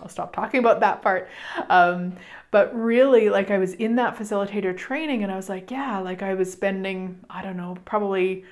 I'll 0.00 0.08
stop 0.08 0.34
talking 0.34 0.60
about 0.60 0.80
that 0.80 1.02
part. 1.02 1.28
Um, 1.68 2.16
but 2.50 2.74
really, 2.74 3.28
like 3.28 3.50
I 3.50 3.58
was 3.58 3.74
in 3.74 3.96
that 3.96 4.16
facilitator 4.16 4.74
training 4.74 5.22
and 5.22 5.30
I 5.30 5.36
was 5.36 5.50
like, 5.50 5.70
yeah, 5.70 5.98
like 5.98 6.22
I 6.22 6.32
was 6.32 6.50
spending, 6.50 7.20
I 7.28 7.42
don't 7.42 7.58
know, 7.58 7.76
probably 7.84 8.46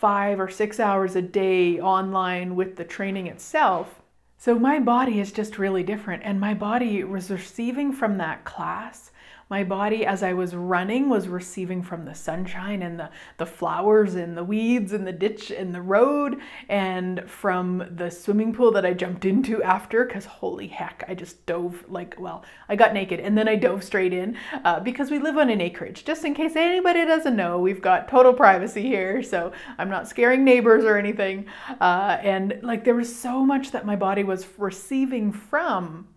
five 0.00 0.38
or 0.38 0.48
six 0.48 0.78
hours 0.78 1.16
a 1.16 1.22
day 1.22 1.80
online 1.80 2.54
with 2.54 2.76
the 2.76 2.84
training 2.84 3.26
itself. 3.26 4.02
So 4.36 4.58
my 4.58 4.78
body 4.78 5.20
is 5.20 5.32
just 5.32 5.58
really 5.58 5.82
different. 5.82 6.22
And 6.22 6.38
my 6.38 6.52
body 6.52 7.02
was 7.02 7.30
receiving 7.30 7.92
from 7.92 8.18
that 8.18 8.44
class 8.44 9.10
my 9.48 9.62
body, 9.62 10.04
as 10.04 10.24
I 10.24 10.32
was 10.32 10.56
running, 10.56 11.08
was 11.08 11.28
receiving 11.28 11.80
from 11.80 12.04
the 12.04 12.16
sunshine 12.16 12.82
and 12.82 12.98
the, 12.98 13.10
the 13.38 13.46
flowers 13.46 14.16
and 14.16 14.36
the 14.36 14.42
weeds 14.42 14.92
and 14.92 15.06
the 15.06 15.12
ditch 15.12 15.52
and 15.52 15.72
the 15.72 15.80
road 15.80 16.40
and 16.68 17.30
from 17.30 17.86
the 17.94 18.10
swimming 18.10 18.52
pool 18.52 18.72
that 18.72 18.84
I 18.84 18.92
jumped 18.92 19.24
into 19.24 19.62
after 19.62 20.04
because 20.04 20.24
holy 20.24 20.66
heck, 20.66 21.04
I 21.06 21.14
just 21.14 21.46
dove 21.46 21.84
like, 21.88 22.16
well, 22.18 22.44
I 22.68 22.74
got 22.74 22.92
naked 22.92 23.20
and 23.20 23.38
then 23.38 23.46
I 23.46 23.54
dove 23.54 23.84
straight 23.84 24.12
in 24.12 24.36
uh, 24.64 24.80
because 24.80 25.12
we 25.12 25.20
live 25.20 25.38
on 25.38 25.48
an 25.48 25.60
acreage. 25.60 26.04
Just 26.04 26.24
in 26.24 26.34
case 26.34 26.56
anybody 26.56 27.04
doesn't 27.04 27.36
know, 27.36 27.60
we've 27.60 27.82
got 27.82 28.08
total 28.08 28.32
privacy 28.32 28.82
here, 28.82 29.22
so 29.22 29.52
I'm 29.78 29.88
not 29.88 30.08
scaring 30.08 30.42
neighbors 30.42 30.84
or 30.84 30.96
anything. 30.96 31.46
Uh, 31.80 32.18
and 32.20 32.58
like 32.62 32.82
there 32.82 32.96
was 32.96 33.14
so 33.14 33.44
much 33.44 33.70
that 33.70 33.86
my 33.86 33.94
body 33.94 34.24
was 34.24 34.44
receiving 34.58 35.30
from 35.30 36.08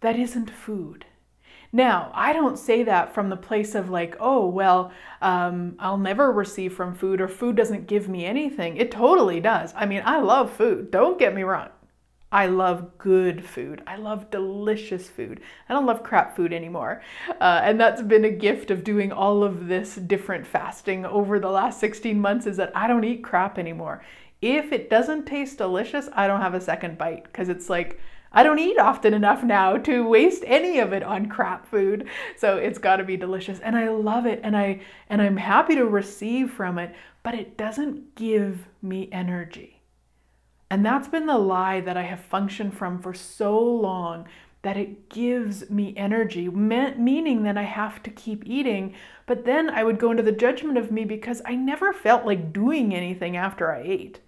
that 0.00 0.16
isn't 0.16 0.48
food 0.48 1.06
now, 1.74 2.12
I 2.14 2.32
don't 2.32 2.56
say 2.56 2.84
that 2.84 3.12
from 3.12 3.30
the 3.30 3.36
place 3.36 3.74
of 3.74 3.90
like, 3.90 4.14
oh, 4.20 4.46
well, 4.46 4.92
um, 5.20 5.74
I'll 5.80 5.98
never 5.98 6.30
receive 6.30 6.72
from 6.72 6.94
food 6.94 7.20
or 7.20 7.26
food 7.26 7.56
doesn't 7.56 7.88
give 7.88 8.08
me 8.08 8.24
anything. 8.24 8.76
It 8.76 8.92
totally 8.92 9.40
does. 9.40 9.74
I 9.74 9.84
mean, 9.84 10.00
I 10.04 10.20
love 10.20 10.52
food. 10.52 10.92
Don't 10.92 11.18
get 11.18 11.34
me 11.34 11.42
wrong. 11.42 11.70
I 12.30 12.46
love 12.46 12.96
good 12.96 13.44
food. 13.44 13.82
I 13.88 13.96
love 13.96 14.30
delicious 14.30 15.08
food. 15.08 15.40
I 15.68 15.72
don't 15.72 15.84
love 15.84 16.04
crap 16.04 16.36
food 16.36 16.52
anymore. 16.52 17.02
Uh, 17.40 17.60
and 17.64 17.80
that's 17.80 18.02
been 18.02 18.24
a 18.24 18.30
gift 18.30 18.70
of 18.70 18.84
doing 18.84 19.10
all 19.10 19.42
of 19.42 19.66
this 19.66 19.96
different 19.96 20.46
fasting 20.46 21.04
over 21.04 21.40
the 21.40 21.50
last 21.50 21.80
16 21.80 22.20
months 22.20 22.46
is 22.46 22.56
that 22.56 22.70
I 22.76 22.86
don't 22.86 23.04
eat 23.04 23.24
crap 23.24 23.58
anymore. 23.58 24.04
If 24.40 24.70
it 24.70 24.88
doesn't 24.88 25.26
taste 25.26 25.58
delicious, 25.58 26.08
I 26.12 26.28
don't 26.28 26.40
have 26.40 26.54
a 26.54 26.60
second 26.60 26.98
bite 26.98 27.24
because 27.24 27.48
it's 27.48 27.68
like, 27.68 27.98
I 28.34 28.42
don't 28.42 28.58
eat 28.58 28.78
often 28.78 29.14
enough 29.14 29.44
now 29.44 29.76
to 29.78 30.06
waste 30.06 30.42
any 30.46 30.80
of 30.80 30.92
it 30.92 31.04
on 31.04 31.28
crap 31.28 31.66
food. 31.66 32.08
So 32.36 32.56
it's 32.56 32.78
got 32.78 32.96
to 32.96 33.04
be 33.04 33.16
delicious 33.16 33.60
and 33.60 33.76
I 33.76 33.88
love 33.88 34.26
it 34.26 34.40
and 34.42 34.56
I 34.56 34.80
and 35.08 35.22
I'm 35.22 35.36
happy 35.36 35.76
to 35.76 35.84
receive 35.84 36.50
from 36.50 36.78
it, 36.78 36.94
but 37.22 37.34
it 37.34 37.56
doesn't 37.56 38.16
give 38.16 38.66
me 38.82 39.08
energy. 39.12 39.80
And 40.68 40.84
that's 40.84 41.06
been 41.06 41.26
the 41.26 41.38
lie 41.38 41.80
that 41.80 41.96
I 41.96 42.02
have 42.02 42.20
functioned 42.20 42.76
from 42.76 43.00
for 43.00 43.14
so 43.14 43.56
long 43.56 44.26
that 44.62 44.76
it 44.76 45.08
gives 45.10 45.70
me 45.70 45.94
energy, 45.96 46.48
meaning 46.48 47.42
that 47.44 47.56
I 47.56 47.62
have 47.62 48.02
to 48.02 48.10
keep 48.10 48.44
eating. 48.46 48.94
But 49.26 49.44
then 49.44 49.70
I 49.70 49.84
would 49.84 50.00
go 50.00 50.10
into 50.10 50.22
the 50.22 50.32
judgment 50.32 50.78
of 50.78 50.90
me 50.90 51.04
because 51.04 51.42
I 51.44 51.54
never 51.54 51.92
felt 51.92 52.24
like 52.24 52.52
doing 52.52 52.94
anything 52.94 53.36
after 53.36 53.70
I 53.70 53.82
ate 53.82 54.20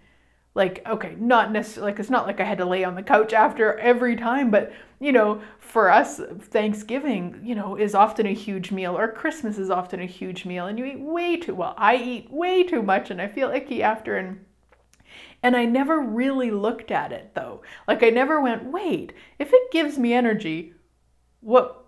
like 0.56 0.82
okay 0.88 1.14
not 1.20 1.52
necessarily 1.52 1.92
like 1.92 2.00
it's 2.00 2.10
not 2.10 2.26
like 2.26 2.40
i 2.40 2.44
had 2.44 2.58
to 2.58 2.64
lay 2.64 2.82
on 2.82 2.94
the 2.94 3.02
couch 3.02 3.32
after 3.32 3.78
every 3.78 4.16
time 4.16 4.50
but 4.50 4.72
you 4.98 5.12
know 5.12 5.40
for 5.58 5.90
us 5.90 6.18
thanksgiving 6.40 7.38
you 7.44 7.54
know 7.54 7.76
is 7.76 7.94
often 7.94 8.26
a 8.26 8.34
huge 8.34 8.72
meal 8.72 8.98
or 8.98 9.06
christmas 9.06 9.58
is 9.58 9.70
often 9.70 10.00
a 10.00 10.06
huge 10.06 10.46
meal 10.46 10.66
and 10.66 10.78
you 10.78 10.84
eat 10.86 10.98
way 10.98 11.36
too 11.36 11.54
well 11.54 11.75
i 11.76 11.94
eat 11.94 12.30
way 12.32 12.64
too 12.64 12.82
much 12.82 13.10
and 13.10 13.20
i 13.20 13.28
feel 13.28 13.50
icky 13.50 13.82
after 13.82 14.16
and 14.16 14.40
and 15.42 15.54
I 15.54 15.64
never 15.64 16.00
really 16.00 16.50
looked 16.50 16.90
at 16.90 17.12
it 17.12 17.32
though. 17.34 17.62
Like 17.86 18.02
I 18.02 18.10
never 18.10 18.40
went, 18.40 18.64
wait, 18.64 19.12
if 19.38 19.52
it 19.52 19.70
gives 19.70 19.96
me 19.96 20.12
energy, 20.12 20.72
what 21.40 21.86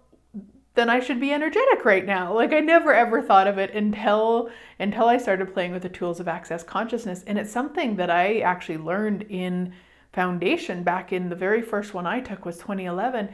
then 0.79 0.89
I 0.89 1.01
should 1.01 1.19
be 1.19 1.33
energetic 1.33 1.85
right 1.85 2.07
now. 2.07 2.33
Like 2.33 2.53
I 2.53 2.61
never 2.61 2.95
ever 2.95 3.21
thought 3.21 3.49
of 3.49 3.59
it 3.59 3.75
until 3.75 4.49
until 4.79 5.07
I 5.07 5.19
started 5.19 5.53
playing 5.53 5.73
with 5.73 5.83
the 5.83 5.89
tools 5.89 6.21
of 6.21 6.29
access 6.29 6.63
consciousness 6.63 7.25
and 7.27 7.37
it's 7.37 7.51
something 7.51 7.97
that 7.97 8.11
I 8.11 8.39
actually 8.39 8.79
learned 8.79 9.23
in 9.29 9.75
foundation 10.13 10.85
back 10.85 11.13
in 11.13 11.31
the 11.31 11.35
very 11.35 11.63
first 11.63 11.95
one 11.95 12.07
I 12.07 12.21
took 12.21 12.47
was 12.47 12.59
2011 12.59 13.29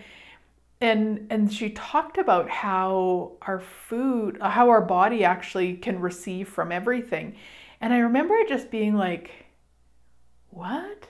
and 0.80 1.26
and 1.28 1.52
she 1.52 1.68
talked 1.68 2.16
about 2.16 2.48
how 2.48 3.32
our 3.42 3.60
food 3.60 4.38
how 4.40 4.70
our 4.70 4.80
body 4.80 5.22
actually 5.22 5.74
can 5.74 6.00
receive 6.00 6.48
from 6.48 6.72
everything. 6.72 7.36
And 7.78 7.92
I 7.92 7.98
remember 7.98 8.34
it 8.36 8.48
just 8.48 8.70
being 8.70 8.94
like 8.94 9.30
what? 10.48 11.08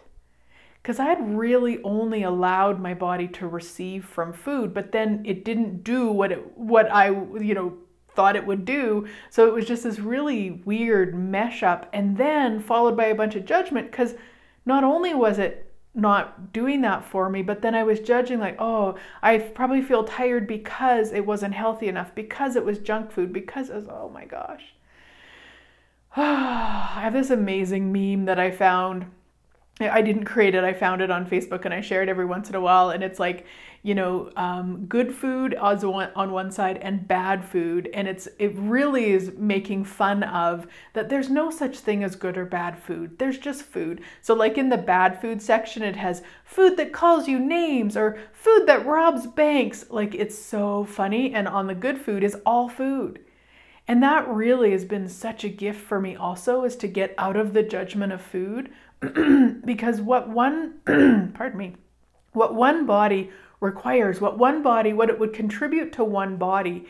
Because 0.85 0.99
I 0.99 1.07
had 1.07 1.35
really 1.35 1.83
only 1.83 2.25
allowed 2.25 2.79
my 2.79 2.93
body 2.93 3.27
to 3.29 3.49
receive 3.49 4.05
from 4.05 4.35
food, 4.35 4.75
but 4.75 4.93
then 4.93 5.23
it 5.25 5.43
didn't 5.43 5.83
do 5.83 6.13
what 6.13 6.31
it 6.31 6.59
what 6.59 6.93
I 6.93 7.09
you 7.09 7.55
know 7.55 7.79
thought 8.11 8.37
it 8.37 8.47
would 8.47 8.67
do. 8.67 9.09
So 9.31 9.49
it 9.49 9.55
was 9.55 9.65
just 9.65 9.85
this 9.85 9.99
really 9.99 10.51
weird 10.51 11.15
mesh 11.15 11.63
up, 11.63 11.89
and 11.95 12.19
then 12.19 12.61
followed 12.61 12.99
by 12.99 13.07
a 13.07 13.15
bunch 13.15 13.35
of 13.35 13.47
judgment 13.47 13.91
because 13.91 14.15
not 14.67 14.85
only 14.85 15.15
was 15.15 15.39
it 15.39 15.73
not 15.95 16.53
doing 16.53 16.83
that 16.83 17.03
for 17.03 17.31
me, 17.31 17.41
but 17.41 17.63
then 17.63 17.75
I 17.75 17.83
was 17.83 18.01
judging 18.01 18.39
like, 18.39 18.57
oh, 18.59 18.97
I 19.23 19.39
probably 19.39 19.81
feel 19.81 20.05
tired 20.05 20.47
because 20.47 21.13
it 21.13 21.25
wasn't 21.25 21.55
healthy 21.55 21.89
enough, 21.89 22.15
because 22.15 22.57
it 22.57 22.65
was 22.65 22.79
junk 22.79 23.11
food, 23.11 23.33
because 23.33 23.71
it 23.71 23.77
was 23.77 23.89
oh 23.89 24.11
my 24.13 24.27
gosh. 24.27 24.75
I 26.17 27.01
have 27.01 27.15
this 27.15 27.31
amazing 27.31 27.91
meme 27.91 28.27
that 28.27 28.39
I 28.39 28.51
found 28.51 29.07
I 29.81 30.03
didn't 30.03 30.25
create 30.25 30.55
it. 30.55 30.63
I 30.63 30.73
found 30.73 31.03
it 31.03 31.11
on 31.11 31.27
Facebook 31.27 31.65
and 31.65 31.75
I 31.75 31.81
share 31.81 32.03
it 32.03 32.09
every 32.09 32.27
once 32.27 32.49
in 32.49 32.55
a 32.55 32.61
while. 32.61 32.91
And 32.91 33.03
it's 33.03 33.19
like, 33.19 33.45
you 33.83 33.93
know, 33.95 34.31
um, 34.37 34.87
good 34.87 35.13
food 35.13 35.57
on 35.57 36.31
one 36.31 36.53
side 36.53 36.79
and 36.79 37.09
bad 37.09 37.45
food. 37.45 37.91
And 37.93 38.07
it's 38.07 38.29
it 38.39 38.55
really 38.57 39.11
is 39.11 39.33
making 39.37 39.85
fun 39.85 40.23
of 40.23 40.69
that 40.93 41.09
there's 41.09 41.29
no 41.29 41.51
such 41.51 41.79
thing 41.79 42.05
as 42.05 42.15
good 42.15 42.39
or 42.39 42.45
bad 42.45 42.79
food. 42.79 43.19
There's 43.19 43.37
just 43.37 43.63
food. 43.63 44.01
So 44.23 44.33
like 44.33 44.59
in 44.59 44.69
the 44.69 44.79
bad 44.79 45.21
food 45.21 45.43
section, 45.43 45.83
it 45.83 45.97
has 45.97 46.23
food 46.45 46.77
that 46.77 46.93
calls 46.93 47.27
you 47.27 47.41
names 47.41 47.97
or 47.97 48.17
food 48.33 48.67
that 48.67 48.87
robs 48.87 49.27
banks. 49.27 49.87
Like 49.91 50.15
it's 50.15 50.39
so 50.39 50.85
funny. 50.85 51.35
And 51.35 51.49
on 51.49 51.67
the 51.67 51.75
good 51.75 52.01
food 52.01 52.23
is 52.23 52.37
all 52.47 52.69
food. 52.69 53.19
And 53.87 54.03
that 54.03 54.27
really 54.29 54.71
has 54.71 54.85
been 54.85 55.09
such 55.09 55.45
a 55.45 55.49
gift 55.49 55.81
for 55.81 56.01
me 56.01 56.17
also 56.17 56.65
is 56.65 56.77
to 56.77 56.89
get 56.89 57.15
out 57.19 57.37
of 57.37 57.53
the 57.53 57.63
judgment 57.63 58.13
of 58.13 58.23
food 58.23 58.73
because 59.65 60.01
what 60.01 60.29
one 60.29 60.75
pardon 61.35 61.59
me 61.59 61.77
what 62.35 62.55
one 62.55 62.85
body 62.85 63.31
requires, 63.61 64.21
what 64.21 64.37
one 64.37 64.63
body, 64.63 64.93
what 64.93 65.09
it 65.09 65.19
would 65.19 65.33
contribute 65.33 65.93
to 65.95 66.05
one 66.05 66.37
body 66.37 66.87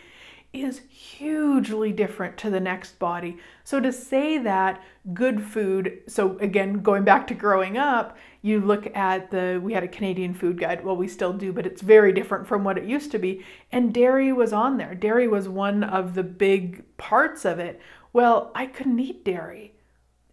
is 0.52 0.82
hugely 0.88 1.92
different 1.92 2.36
to 2.38 2.48
the 2.48 2.60
next 2.60 2.98
body. 2.98 3.36
So 3.64 3.80
to 3.80 3.92
say 3.92 4.38
that 4.38 4.82
good 5.12 5.42
food, 5.42 6.02
so 6.06 6.38
again, 6.38 6.74
going 6.80 7.02
back 7.04 7.26
to 7.26 7.34
growing 7.34 7.76
up, 7.76 8.16
you 8.40 8.60
look 8.60 8.94
at 8.96 9.30
the, 9.30 9.60
we 9.62 9.72
had 9.72 9.82
a 9.82 9.88
Canadian 9.88 10.32
food 10.32 10.58
guide, 10.58 10.84
well, 10.84 10.96
we 10.96 11.08
still 11.08 11.32
do, 11.32 11.52
but 11.52 11.66
it's 11.66 11.82
very 11.82 12.12
different 12.12 12.46
from 12.46 12.62
what 12.62 12.78
it 12.78 12.84
used 12.84 13.10
to 13.10 13.18
be. 13.18 13.44
And 13.72 13.92
dairy 13.92 14.32
was 14.32 14.52
on 14.52 14.76
there. 14.76 14.94
Dairy 14.94 15.26
was 15.26 15.48
one 15.48 15.82
of 15.82 16.14
the 16.14 16.22
big 16.22 16.84
parts 16.98 17.44
of 17.44 17.58
it. 17.58 17.80
Well, 18.12 18.52
I 18.54 18.66
couldn't 18.66 19.00
eat 19.00 19.24
dairy. 19.24 19.74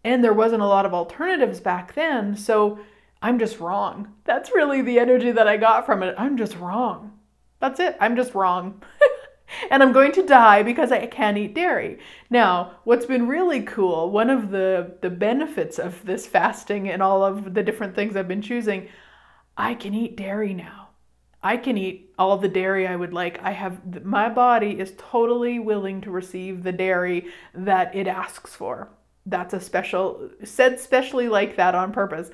And 0.04 0.24
there 0.24 0.34
wasn't 0.34 0.64
a 0.64 0.68
lot 0.68 0.86
of 0.86 0.94
alternatives 0.94 1.60
back 1.60 1.94
then. 1.94 2.36
So 2.36 2.80
I'm 3.22 3.38
just 3.38 3.60
wrong. 3.60 4.14
That's 4.24 4.52
really 4.54 4.82
the 4.82 5.00
energy 5.00 5.32
that 5.32 5.48
I 5.48 5.58
got 5.58 5.86
from 5.86 6.02
it. 6.02 6.16
I'm 6.18 6.38
just 6.38 6.58
wrong. 6.58 7.20
That's 7.60 7.80
it. 7.80 7.96
I'm 8.00 8.16
just 8.16 8.34
wrong. 8.34 8.82
and 9.70 9.84
I'm 9.84 9.92
going 9.92 10.12
to 10.14 10.26
die 10.26 10.64
because 10.64 10.92
I 10.92 11.06
can't 11.06 11.38
eat 11.38 11.54
dairy. 11.54 12.00
Now, 12.30 12.80
what's 12.84 13.06
been 13.06 13.28
really 13.28 13.62
cool, 13.62 14.10
one 14.10 14.30
of 14.30 14.50
the, 14.50 14.98
the 15.02 15.10
benefits 15.10 15.78
of 15.78 16.04
this 16.06 16.26
fasting 16.26 16.90
and 16.90 17.04
all 17.04 17.24
of 17.24 17.54
the 17.54 17.64
different 17.64 17.96
things 17.96 18.16
I've 18.16 18.28
been 18.28 18.42
choosing, 18.42 18.90
I 19.56 19.76
can 19.76 19.94
eat 19.94 20.18
dairy 20.18 20.54
now. 20.54 20.90
I 21.44 21.58
can 21.58 21.78
eat 21.78 22.14
all 22.20 22.38
the 22.38 22.48
dairy 22.48 22.88
I 22.88 22.96
would 22.96 23.14
like. 23.14 23.42
I 23.44 23.52
have 23.52 24.06
my 24.06 24.30
body 24.30 24.80
is 24.80 24.94
totally 24.98 25.58
willing 25.60 26.02
to 26.02 26.12
receive 26.12 26.64
the 26.64 26.72
dairy 26.72 27.28
that 27.54 27.96
it 27.96 28.08
asks 28.08 28.56
for. 28.56 28.90
That's 29.26 29.54
a 29.54 29.60
special 29.60 30.30
said 30.44 30.80
specially 30.80 31.28
like 31.28 31.56
that 31.56 31.76
on 31.76 31.92
purpose 31.92 32.32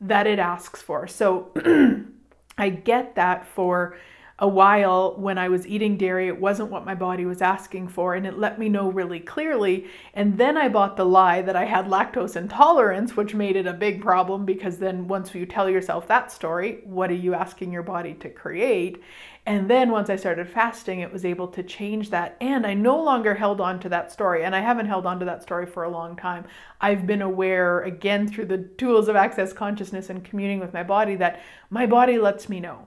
that 0.00 0.26
it 0.26 0.38
asks 0.38 0.80
for. 0.80 1.06
So 1.06 1.52
I 2.58 2.70
get 2.70 3.14
that 3.16 3.46
for 3.46 3.98
a 4.40 4.48
while 4.48 5.14
when 5.16 5.36
I 5.36 5.48
was 5.48 5.66
eating 5.66 5.98
dairy, 5.98 6.26
it 6.26 6.40
wasn't 6.40 6.70
what 6.70 6.86
my 6.86 6.94
body 6.94 7.26
was 7.26 7.42
asking 7.42 7.88
for, 7.88 8.14
and 8.14 8.26
it 8.26 8.38
let 8.38 8.58
me 8.58 8.70
know 8.70 8.90
really 8.90 9.20
clearly. 9.20 9.86
And 10.14 10.38
then 10.38 10.56
I 10.56 10.70
bought 10.70 10.96
the 10.96 11.04
lie 11.04 11.42
that 11.42 11.56
I 11.56 11.66
had 11.66 11.86
lactose 11.86 12.36
intolerance, 12.36 13.16
which 13.16 13.34
made 13.34 13.56
it 13.56 13.66
a 13.66 13.74
big 13.74 14.00
problem 14.00 14.46
because 14.46 14.78
then 14.78 15.06
once 15.08 15.34
you 15.34 15.44
tell 15.44 15.68
yourself 15.68 16.08
that 16.08 16.32
story, 16.32 16.80
what 16.84 17.10
are 17.10 17.14
you 17.14 17.34
asking 17.34 17.70
your 17.70 17.82
body 17.82 18.14
to 18.14 18.30
create? 18.30 19.02
And 19.44 19.68
then 19.68 19.90
once 19.90 20.08
I 20.08 20.16
started 20.16 20.48
fasting, 20.48 21.00
it 21.00 21.12
was 21.12 21.24
able 21.24 21.48
to 21.48 21.62
change 21.62 22.10
that. 22.10 22.36
And 22.40 22.66
I 22.66 22.72
no 22.72 23.02
longer 23.02 23.34
held 23.34 23.60
on 23.60 23.78
to 23.80 23.88
that 23.90 24.12
story. 24.12 24.44
And 24.44 24.54
I 24.54 24.60
haven't 24.60 24.86
held 24.86 25.06
on 25.06 25.18
to 25.18 25.24
that 25.26 25.42
story 25.42 25.66
for 25.66 25.84
a 25.84 25.90
long 25.90 26.16
time. 26.16 26.44
I've 26.80 27.06
been 27.06 27.22
aware, 27.22 27.80
again, 27.82 28.28
through 28.28 28.46
the 28.46 28.58
tools 28.58 29.08
of 29.08 29.16
access 29.16 29.52
consciousness 29.52 30.08
and 30.08 30.24
communing 30.24 30.60
with 30.60 30.72
my 30.72 30.82
body, 30.82 31.16
that 31.16 31.42
my 31.68 31.86
body 31.86 32.18
lets 32.18 32.48
me 32.48 32.60
know. 32.60 32.86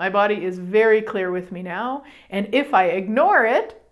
My 0.00 0.08
body 0.08 0.46
is 0.46 0.58
very 0.58 1.02
clear 1.02 1.30
with 1.30 1.52
me 1.52 1.62
now. 1.62 2.04
And 2.30 2.48
if 2.54 2.72
I 2.72 2.84
ignore 2.86 3.44
it, 3.44 3.86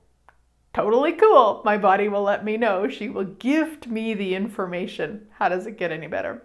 totally 0.72 1.12
cool. 1.12 1.60
My 1.66 1.76
body 1.76 2.08
will 2.08 2.22
let 2.22 2.46
me 2.46 2.56
know. 2.56 2.88
She 2.88 3.10
will 3.10 3.26
gift 3.26 3.88
me 3.88 4.14
the 4.14 4.34
information. 4.34 5.26
How 5.32 5.50
does 5.50 5.66
it 5.66 5.76
get 5.76 5.92
any 5.92 6.06
better? 6.06 6.42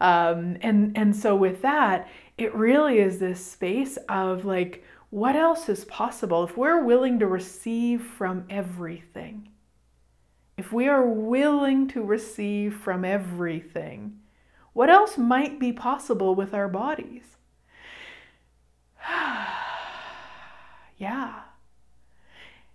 Um, 0.00 0.56
and 0.62 0.96
and 0.96 1.14
so 1.14 1.36
with 1.36 1.60
that, 1.60 2.08
it 2.38 2.54
really 2.54 2.98
is 2.98 3.18
this 3.18 3.44
space 3.44 3.98
of 4.08 4.46
like 4.46 4.82
what 5.10 5.36
else 5.36 5.68
is 5.68 5.84
possible 5.84 6.42
if 6.42 6.56
we're 6.56 6.82
willing 6.82 7.18
to 7.18 7.26
receive 7.26 8.00
from 8.00 8.46
everything? 8.48 9.50
If 10.56 10.72
we 10.72 10.88
are 10.88 11.06
willing 11.06 11.88
to 11.88 12.02
receive 12.02 12.74
from 12.74 13.04
everything, 13.04 14.20
what 14.72 14.88
else 14.88 15.18
might 15.18 15.60
be 15.60 15.74
possible 15.74 16.34
with 16.34 16.54
our 16.54 16.68
bodies? 16.68 17.34
yeah. 20.98 21.40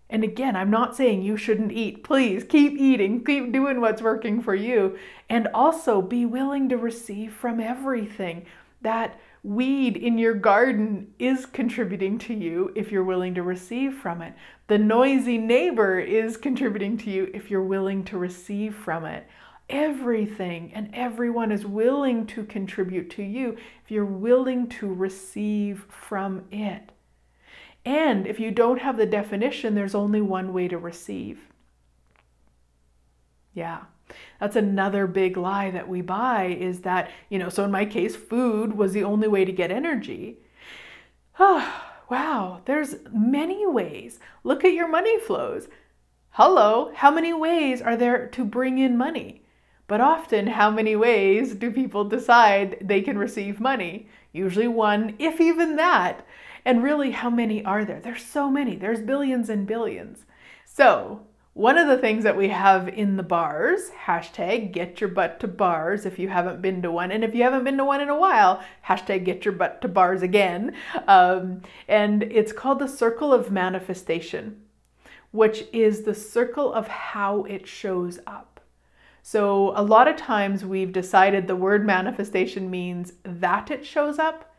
And 0.10 0.24
again, 0.24 0.56
I'm 0.56 0.72
not 0.72 0.96
saying 0.96 1.22
you 1.22 1.38
shouldn't 1.38 1.72
eat. 1.72 2.04
Please 2.04 2.44
keep 2.44 2.74
eating, 2.74 3.24
keep 3.24 3.52
doing 3.52 3.80
what's 3.80 4.02
working 4.02 4.42
for 4.42 4.56
you, 4.56 4.98
and 5.30 5.48
also 5.54 6.02
be 6.02 6.26
willing 6.26 6.68
to 6.70 6.78
receive 6.78 7.34
from 7.34 7.60
everything. 7.60 8.46
That 8.82 9.20
weed 9.44 9.96
in 9.96 10.18
your 10.18 10.34
garden 10.34 11.14
is 11.20 11.46
contributing 11.46 12.18
to 12.20 12.34
you 12.34 12.72
if 12.76 12.92
you're 12.92 13.04
willing 13.04 13.36
to 13.36 13.44
receive 13.44 13.94
from 13.94 14.22
it. 14.22 14.34
The 14.68 14.78
noisy 14.78 15.38
neighbor 15.38 16.00
is 16.00 16.38
contributing 16.38 16.98
to 17.00 17.12
you 17.12 17.30
if 17.34 17.52
you're 17.52 17.64
willing 17.64 18.04
to 18.06 18.18
receive 18.18 18.76
from 18.76 19.06
it. 19.06 19.28
Everything 19.70 20.72
and 20.74 20.90
everyone 20.94 21.52
is 21.52 21.66
willing 21.66 22.26
to 22.28 22.44
contribute 22.44 23.10
to 23.12 23.24
you 23.24 23.56
if 23.84 23.92
you're 23.92 24.04
willing 24.04 24.68
to 24.68 24.92
receive 24.92 25.86
from 25.90 26.46
it. 26.52 26.92
And 27.86 28.26
if 28.26 28.40
you 28.40 28.52
don't 28.52 28.82
have 28.82 28.98
the 28.98 29.06
definition, 29.06 29.76
there's 29.76 29.96
only 29.96 30.22
one 30.22 30.54
way 30.54 30.68
to 30.68 30.78
receive. 30.78 31.40
Yeah. 33.54 33.82
That's 34.40 34.56
another 34.56 35.06
big 35.06 35.38
lie 35.38 35.70
that 35.72 35.88
we 35.88 36.02
buy 36.02 36.46
is 36.46 36.82
that, 36.82 37.12
you 37.30 37.38
know, 37.38 37.50
so 37.50 37.64
in 37.64 37.72
my 37.72 37.86
case, 37.86 38.16
food 38.16 38.74
was 38.74 38.94
the 38.94 39.04
only 39.04 39.28
way 39.28 39.46
to 39.46 39.52
get 39.52 39.72
energy. 39.72 40.40
Oh, 41.40 41.92
wow, 42.10 42.62
there's 42.66 42.96
many 43.12 43.68
ways. 43.68 44.20
Look 44.44 44.66
at 44.66 44.74
your 44.74 44.88
money 44.88 45.20
flows. 45.20 45.68
Hello, 46.32 46.92
how 46.96 47.12
many 47.12 47.34
ways 47.34 47.82
are 47.82 47.98
there 47.98 48.28
to 48.28 48.46
bring 48.46 48.78
in 48.78 48.98
money? 48.98 49.39
But 49.90 50.02
often, 50.02 50.46
how 50.46 50.70
many 50.70 50.96
ways 50.96 51.56
do 51.56 51.72
people 51.72 52.04
decide 52.04 52.78
they 52.80 53.02
can 53.02 53.18
receive 53.18 53.60
money? 53.60 54.08
Usually 54.32 54.68
one, 54.68 55.16
if 55.18 55.42
even 55.42 55.78
that. 55.78 56.24
And 56.64 56.84
really, 56.84 57.10
how 57.10 57.32
many 57.32 57.66
are 57.66 57.84
there? 57.84 58.00
There's 58.00 58.24
so 58.24 58.52
many. 58.52 58.76
There's 58.76 59.02
billions 59.02 59.50
and 59.50 59.66
billions. 59.66 60.28
So, 60.64 61.22
one 61.54 61.80
of 61.80 61.88
the 61.88 61.98
things 61.98 62.24
that 62.24 62.38
we 62.38 62.50
have 62.50 62.88
in 62.88 63.18
the 63.18 63.24
bars, 63.24 63.90
hashtag 64.06 64.74
get 64.74 65.02
your 65.02 65.10
butt 65.10 65.40
to 65.40 65.48
bars 65.48 66.06
if 66.06 66.20
you 66.20 66.30
haven't 66.30 66.62
been 66.62 66.84
to 66.84 66.92
one. 66.92 67.12
And 67.12 67.24
if 67.24 67.34
you 67.34 67.42
haven't 67.42 67.64
been 67.64 67.78
to 67.78 67.84
one 67.84 68.00
in 68.00 68.10
a 68.10 68.20
while, 68.20 68.64
hashtag 68.88 69.26
get 69.26 69.44
your 69.44 69.56
butt 69.56 69.82
to 69.82 69.88
bars 69.88 70.22
again. 70.22 70.76
Um, 71.08 71.64
and 71.88 72.22
it's 72.22 72.54
called 72.54 72.78
the 72.78 72.88
circle 72.88 73.34
of 73.34 73.50
manifestation, 73.50 74.62
which 75.32 75.64
is 75.74 76.04
the 76.04 76.14
circle 76.14 76.72
of 76.72 76.88
how 76.88 77.42
it 77.46 77.66
shows 77.66 78.20
up. 78.28 78.59
So 79.22 79.74
a 79.76 79.84
lot 79.84 80.08
of 80.08 80.16
times 80.16 80.66
we've 80.66 80.92
decided 80.92 81.48
the 81.48 81.56
word 81.56 81.86
manifestation 81.86 82.70
means 82.70 83.14
that 83.24 83.72
it 83.72 83.86
shows 83.86 84.20
up 84.20 84.50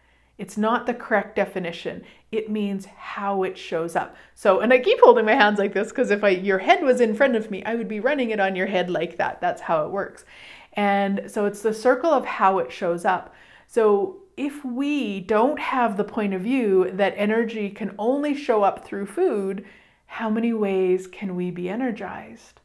it's 0.41 0.57
not 0.57 0.87
the 0.87 0.95
correct 0.95 1.37
definition. 1.37 2.03
It 2.33 2.49
means 2.49 2.87
how 2.87 3.43
it 3.43 3.59
shows 3.59 3.95
up. 3.95 4.17
So, 4.35 4.61
and 4.61 4.73
I 4.73 4.79
keep 4.79 4.99
holding 5.01 5.27
my 5.27 5.35
hands 5.35 5.59
like 5.59 5.75
this 5.75 5.91
because 5.91 6.11
if 6.11 6.25
I 6.25 6.31
your 6.31 6.61
head 6.61 6.83
was 6.83 7.03
in 7.03 7.15
front 7.15 7.37
of 7.37 7.51
me, 7.51 7.63
I 7.65 7.75
would 7.75 7.89
be 7.89 8.01
running 8.01 8.31
it 8.31 8.41
on 8.41 8.57
your 8.57 8.67
head 8.67 8.89
like 8.89 9.19
that. 9.19 9.43
That's 9.43 9.61
how 9.61 9.85
it 9.85 9.91
works. 9.91 10.25
And 10.73 11.31
so 11.31 11.45
it's 11.45 11.61
the 11.61 11.75
circle 11.75 12.11
of 12.11 12.25
how 12.25 12.59
it 12.59 12.73
shows 12.73 13.05
up. 13.05 13.35
So 13.67 14.23
if 14.39 14.65
we 14.65 15.21
don't 15.21 15.59
have 15.59 15.99
the 15.99 16.05
point 16.05 16.33
of 16.33 16.41
view 16.41 16.91
that 16.91 17.13
energy 17.19 17.69
can 17.69 17.95
only 17.99 18.35
show 18.35 18.63
up 18.63 18.87
through 18.87 19.07
food, 19.07 19.67
how 20.07 20.31
many 20.31 20.55
ways 20.55 21.07
can 21.07 21.37
we 21.37 21.51
be 21.51 21.69
energized? 21.69 22.61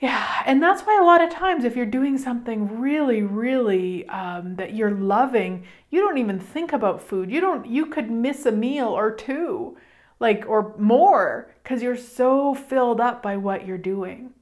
Yeah, 0.00 0.42
and 0.46 0.62
that's 0.62 0.82
why 0.82 0.98
a 0.98 1.04
lot 1.04 1.22
of 1.22 1.30
times, 1.30 1.64
if 1.64 1.76
you're 1.76 1.84
doing 1.84 2.16
something 2.16 2.80
really, 2.80 3.22
really 3.22 4.08
um, 4.08 4.56
that 4.56 4.74
you're 4.74 4.90
loving, 4.90 5.64
you 5.90 6.00
don't 6.00 6.16
even 6.16 6.40
think 6.40 6.72
about 6.72 7.02
food. 7.02 7.30
You 7.30 7.40
don't. 7.40 7.66
You 7.66 7.84
could 7.86 8.10
miss 8.10 8.46
a 8.46 8.52
meal 8.52 8.88
or 8.88 9.10
two, 9.14 9.76
like 10.18 10.44
or 10.48 10.74
more, 10.78 11.50
because 11.62 11.82
you're 11.82 11.96
so 11.98 12.54
filled 12.54 12.98
up 13.00 13.22
by 13.22 13.36
what 13.36 13.66
you're 13.66 13.76
doing. 13.76 14.32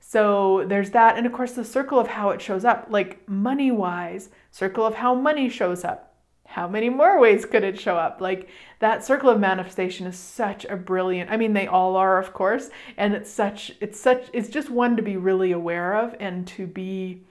So 0.00 0.64
there's 0.66 0.90
that, 0.90 1.16
and 1.16 1.24
of 1.24 1.32
course 1.32 1.52
the 1.52 1.64
circle 1.64 2.00
of 2.00 2.08
how 2.08 2.30
it 2.30 2.42
shows 2.42 2.64
up, 2.64 2.88
like 2.90 3.28
money 3.28 3.70
wise, 3.70 4.30
circle 4.50 4.84
of 4.84 4.96
how 4.96 5.14
money 5.14 5.48
shows 5.48 5.84
up 5.84 6.09
how 6.50 6.66
many 6.66 6.88
more 6.88 7.20
ways 7.20 7.44
could 7.44 7.62
it 7.62 7.78
show 7.78 7.96
up? 7.96 8.20
Like 8.20 8.48
that 8.80 9.04
circle 9.04 9.30
of 9.30 9.38
manifestation 9.38 10.04
is 10.08 10.18
such 10.18 10.64
a 10.64 10.74
brilliant. 10.74 11.30
I 11.30 11.36
mean, 11.36 11.52
they 11.52 11.68
all 11.68 11.94
are, 11.94 12.18
of 12.18 12.32
course, 12.32 12.70
and 12.96 13.14
it's 13.14 13.30
such 13.30 13.70
it's 13.80 14.00
such 14.00 14.28
it's 14.32 14.48
just 14.48 14.68
one 14.68 14.96
to 14.96 15.02
be 15.02 15.16
really 15.16 15.52
aware 15.52 15.94
of 15.94 16.16
and 16.18 16.48
to 16.48 16.66
be 16.66 17.22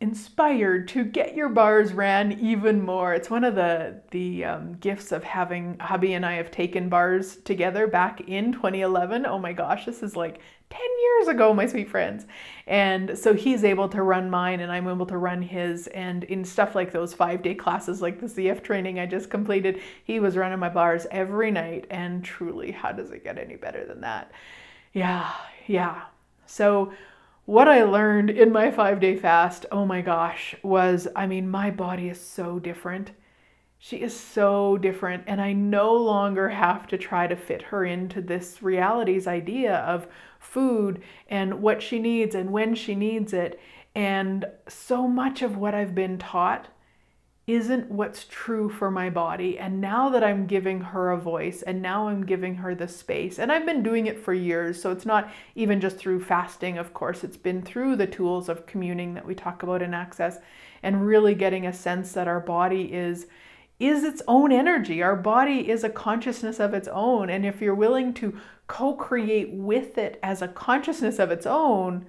inspired 0.00 0.88
to 0.88 1.04
get 1.04 1.34
your 1.34 1.50
bars 1.50 1.92
ran 1.92 2.32
even 2.40 2.82
more. 2.82 3.12
It's 3.12 3.28
one 3.28 3.44
of 3.44 3.54
the 3.54 4.00
the 4.10 4.44
um, 4.44 4.72
gifts 4.74 5.12
of 5.12 5.22
having 5.22 5.78
hubby 5.78 6.14
and 6.14 6.24
I 6.24 6.34
have 6.34 6.50
taken 6.50 6.88
bars 6.88 7.36
together 7.36 7.86
back 7.86 8.22
in 8.22 8.52
2011. 8.52 9.26
Oh 9.26 9.38
my 9.38 9.52
gosh, 9.52 9.84
this 9.84 10.02
is 10.02 10.16
like 10.16 10.40
10 10.70 10.80
years 11.02 11.28
ago, 11.28 11.52
my 11.52 11.66
sweet 11.66 11.90
friends. 11.90 12.26
And 12.66 13.18
so 13.18 13.34
he's 13.34 13.62
able 13.62 13.88
to 13.90 14.02
run 14.02 14.30
mine 14.30 14.60
and 14.60 14.72
I'm 14.72 14.88
able 14.88 15.06
to 15.06 15.18
run 15.18 15.42
his. 15.42 15.88
And 15.88 16.24
in 16.24 16.44
stuff 16.44 16.74
like 16.74 16.92
those 16.92 17.12
five 17.12 17.42
day 17.42 17.54
classes, 17.54 18.00
like 18.00 18.20
the 18.20 18.26
CF 18.26 18.62
training 18.62 18.98
I 18.98 19.06
just 19.06 19.28
completed, 19.28 19.80
he 20.04 20.18
was 20.18 20.36
running 20.36 20.60
my 20.60 20.70
bars 20.70 21.06
every 21.10 21.50
night. 21.50 21.86
And 21.90 22.24
truly, 22.24 22.70
how 22.70 22.92
does 22.92 23.10
it 23.10 23.24
get 23.24 23.36
any 23.36 23.56
better 23.56 23.84
than 23.84 24.00
that? 24.00 24.32
Yeah, 24.94 25.30
yeah. 25.66 26.02
So, 26.46 26.92
what 27.50 27.66
I 27.66 27.82
learned 27.82 28.30
in 28.30 28.52
my 28.52 28.70
five 28.70 29.00
day 29.00 29.16
fast, 29.16 29.66
oh 29.72 29.84
my 29.84 30.02
gosh, 30.02 30.54
was 30.62 31.08
I 31.16 31.26
mean, 31.26 31.50
my 31.50 31.72
body 31.72 32.08
is 32.08 32.20
so 32.20 32.60
different. 32.60 33.10
She 33.76 34.02
is 34.02 34.14
so 34.16 34.78
different, 34.78 35.24
and 35.26 35.40
I 35.40 35.52
no 35.52 35.92
longer 35.92 36.50
have 36.50 36.86
to 36.86 36.96
try 36.96 37.26
to 37.26 37.34
fit 37.34 37.62
her 37.62 37.84
into 37.84 38.20
this 38.20 38.62
reality's 38.62 39.26
idea 39.26 39.78
of 39.78 40.06
food 40.38 41.02
and 41.26 41.60
what 41.60 41.82
she 41.82 41.98
needs 41.98 42.36
and 42.36 42.52
when 42.52 42.76
she 42.76 42.94
needs 42.94 43.32
it. 43.32 43.58
And 43.96 44.44
so 44.68 45.08
much 45.08 45.42
of 45.42 45.56
what 45.56 45.74
I've 45.74 45.94
been 45.94 46.18
taught 46.18 46.68
isn't 47.50 47.90
what's 47.90 48.26
true 48.30 48.68
for 48.68 48.90
my 48.90 49.10
body. 49.10 49.58
And 49.58 49.80
now 49.80 50.08
that 50.10 50.22
I'm 50.22 50.46
giving 50.46 50.80
her 50.80 51.10
a 51.10 51.18
voice 51.18 51.62
and 51.62 51.82
now 51.82 52.06
I'm 52.06 52.24
giving 52.24 52.54
her 52.56 52.76
the 52.76 52.86
space, 52.86 53.38
and 53.40 53.50
I've 53.50 53.66
been 53.66 53.82
doing 53.82 54.06
it 54.06 54.20
for 54.20 54.32
years, 54.32 54.80
so 54.80 54.92
it's 54.92 55.06
not 55.06 55.32
even 55.56 55.80
just 55.80 55.96
through 55.96 56.22
fasting, 56.22 56.78
of 56.78 56.94
course, 56.94 57.24
it's 57.24 57.36
been 57.36 57.60
through 57.60 57.96
the 57.96 58.06
tools 58.06 58.48
of 58.48 58.66
communing 58.66 59.14
that 59.14 59.26
we 59.26 59.34
talk 59.34 59.64
about 59.64 59.82
in 59.82 59.94
Access 59.94 60.38
and 60.82 61.04
really 61.04 61.34
getting 61.34 61.66
a 61.66 61.72
sense 61.72 62.12
that 62.12 62.28
our 62.28 62.40
body 62.40 62.92
is 62.92 63.26
is 63.80 64.04
its 64.04 64.22
own 64.28 64.52
energy. 64.52 65.02
Our 65.02 65.16
body 65.16 65.70
is 65.70 65.82
a 65.82 65.88
consciousness 65.88 66.60
of 66.60 66.74
its 66.74 66.86
own. 66.88 67.30
And 67.30 67.46
if 67.46 67.62
you're 67.62 67.74
willing 67.74 68.12
to 68.14 68.38
co 68.66 68.94
create 68.94 69.50
with 69.52 69.96
it 69.98 70.20
as 70.22 70.42
a 70.42 70.48
consciousness 70.48 71.18
of 71.18 71.30
its 71.30 71.46
own, 71.46 72.06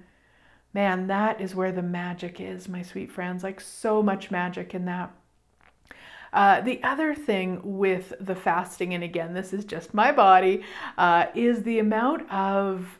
man, 0.74 1.06
that 1.06 1.40
is 1.40 1.54
where 1.54 1.72
the 1.72 1.82
magic 1.82 2.40
is, 2.40 2.68
my 2.68 2.82
sweet 2.82 3.10
friends. 3.10 3.42
Like 3.42 3.60
so 3.60 4.02
much 4.02 4.30
magic 4.30 4.74
in 4.74 4.84
that. 4.84 5.12
Uh, 6.32 6.60
the 6.60 6.82
other 6.82 7.14
thing 7.14 7.60
with 7.62 8.14
the 8.20 8.34
fasting, 8.34 8.94
and 8.94 9.04
again, 9.04 9.34
this 9.34 9.52
is 9.52 9.64
just 9.64 9.92
my 9.92 10.10
body, 10.10 10.62
uh, 10.96 11.26
is 11.34 11.62
the 11.62 11.78
amount 11.78 12.30
of 12.30 12.98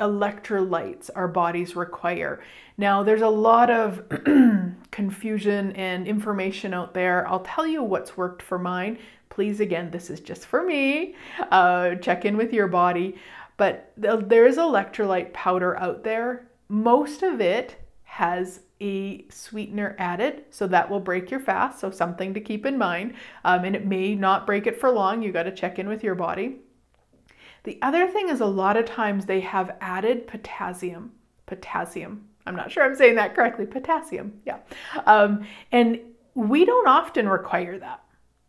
electrolytes 0.00 1.08
our 1.14 1.28
bodies 1.28 1.76
require. 1.76 2.42
Now, 2.76 3.02
there's 3.02 3.22
a 3.22 3.28
lot 3.28 3.70
of 3.70 4.02
confusion 4.90 5.72
and 5.72 6.06
information 6.06 6.74
out 6.74 6.92
there. 6.92 7.26
I'll 7.28 7.40
tell 7.40 7.66
you 7.66 7.82
what's 7.82 8.16
worked 8.16 8.42
for 8.42 8.58
mine. 8.58 8.98
Please, 9.28 9.60
again, 9.60 9.90
this 9.90 10.10
is 10.10 10.20
just 10.20 10.44
for 10.44 10.62
me. 10.62 11.14
Uh, 11.50 11.94
check 11.96 12.24
in 12.24 12.36
with 12.36 12.52
your 12.52 12.68
body. 12.68 13.16
But 13.56 13.92
there 13.96 14.46
is 14.46 14.56
electrolyte 14.56 15.32
powder 15.32 15.78
out 15.78 16.02
there. 16.02 16.48
Most 16.68 17.22
of 17.22 17.40
it 17.40 17.76
has 18.12 18.60
a 18.78 19.24
sweetener 19.30 19.96
added, 19.98 20.44
so 20.50 20.66
that 20.66 20.90
will 20.90 21.00
break 21.00 21.30
your 21.30 21.40
fast. 21.40 21.80
So, 21.80 21.90
something 21.90 22.34
to 22.34 22.40
keep 22.40 22.66
in 22.66 22.76
mind. 22.76 23.14
Um, 23.42 23.64
and 23.64 23.74
it 23.74 23.86
may 23.86 24.14
not 24.14 24.46
break 24.46 24.66
it 24.66 24.78
for 24.78 24.90
long. 24.90 25.22
You 25.22 25.32
got 25.32 25.44
to 25.44 25.50
check 25.50 25.78
in 25.78 25.88
with 25.88 26.04
your 26.04 26.14
body. 26.14 26.56
The 27.64 27.78
other 27.80 28.06
thing 28.06 28.28
is, 28.28 28.42
a 28.42 28.46
lot 28.46 28.76
of 28.76 28.84
times 28.84 29.24
they 29.24 29.40
have 29.40 29.76
added 29.80 30.26
potassium. 30.26 31.12
Potassium. 31.46 32.26
I'm 32.44 32.54
not 32.54 32.70
sure 32.70 32.84
I'm 32.84 32.96
saying 32.96 33.14
that 33.14 33.34
correctly. 33.34 33.64
Potassium. 33.64 34.34
Yeah. 34.44 34.58
Um, 35.06 35.46
and 35.70 35.98
we 36.34 36.66
don't 36.66 36.88
often 36.88 37.26
require 37.26 37.78
that. 37.78 38.04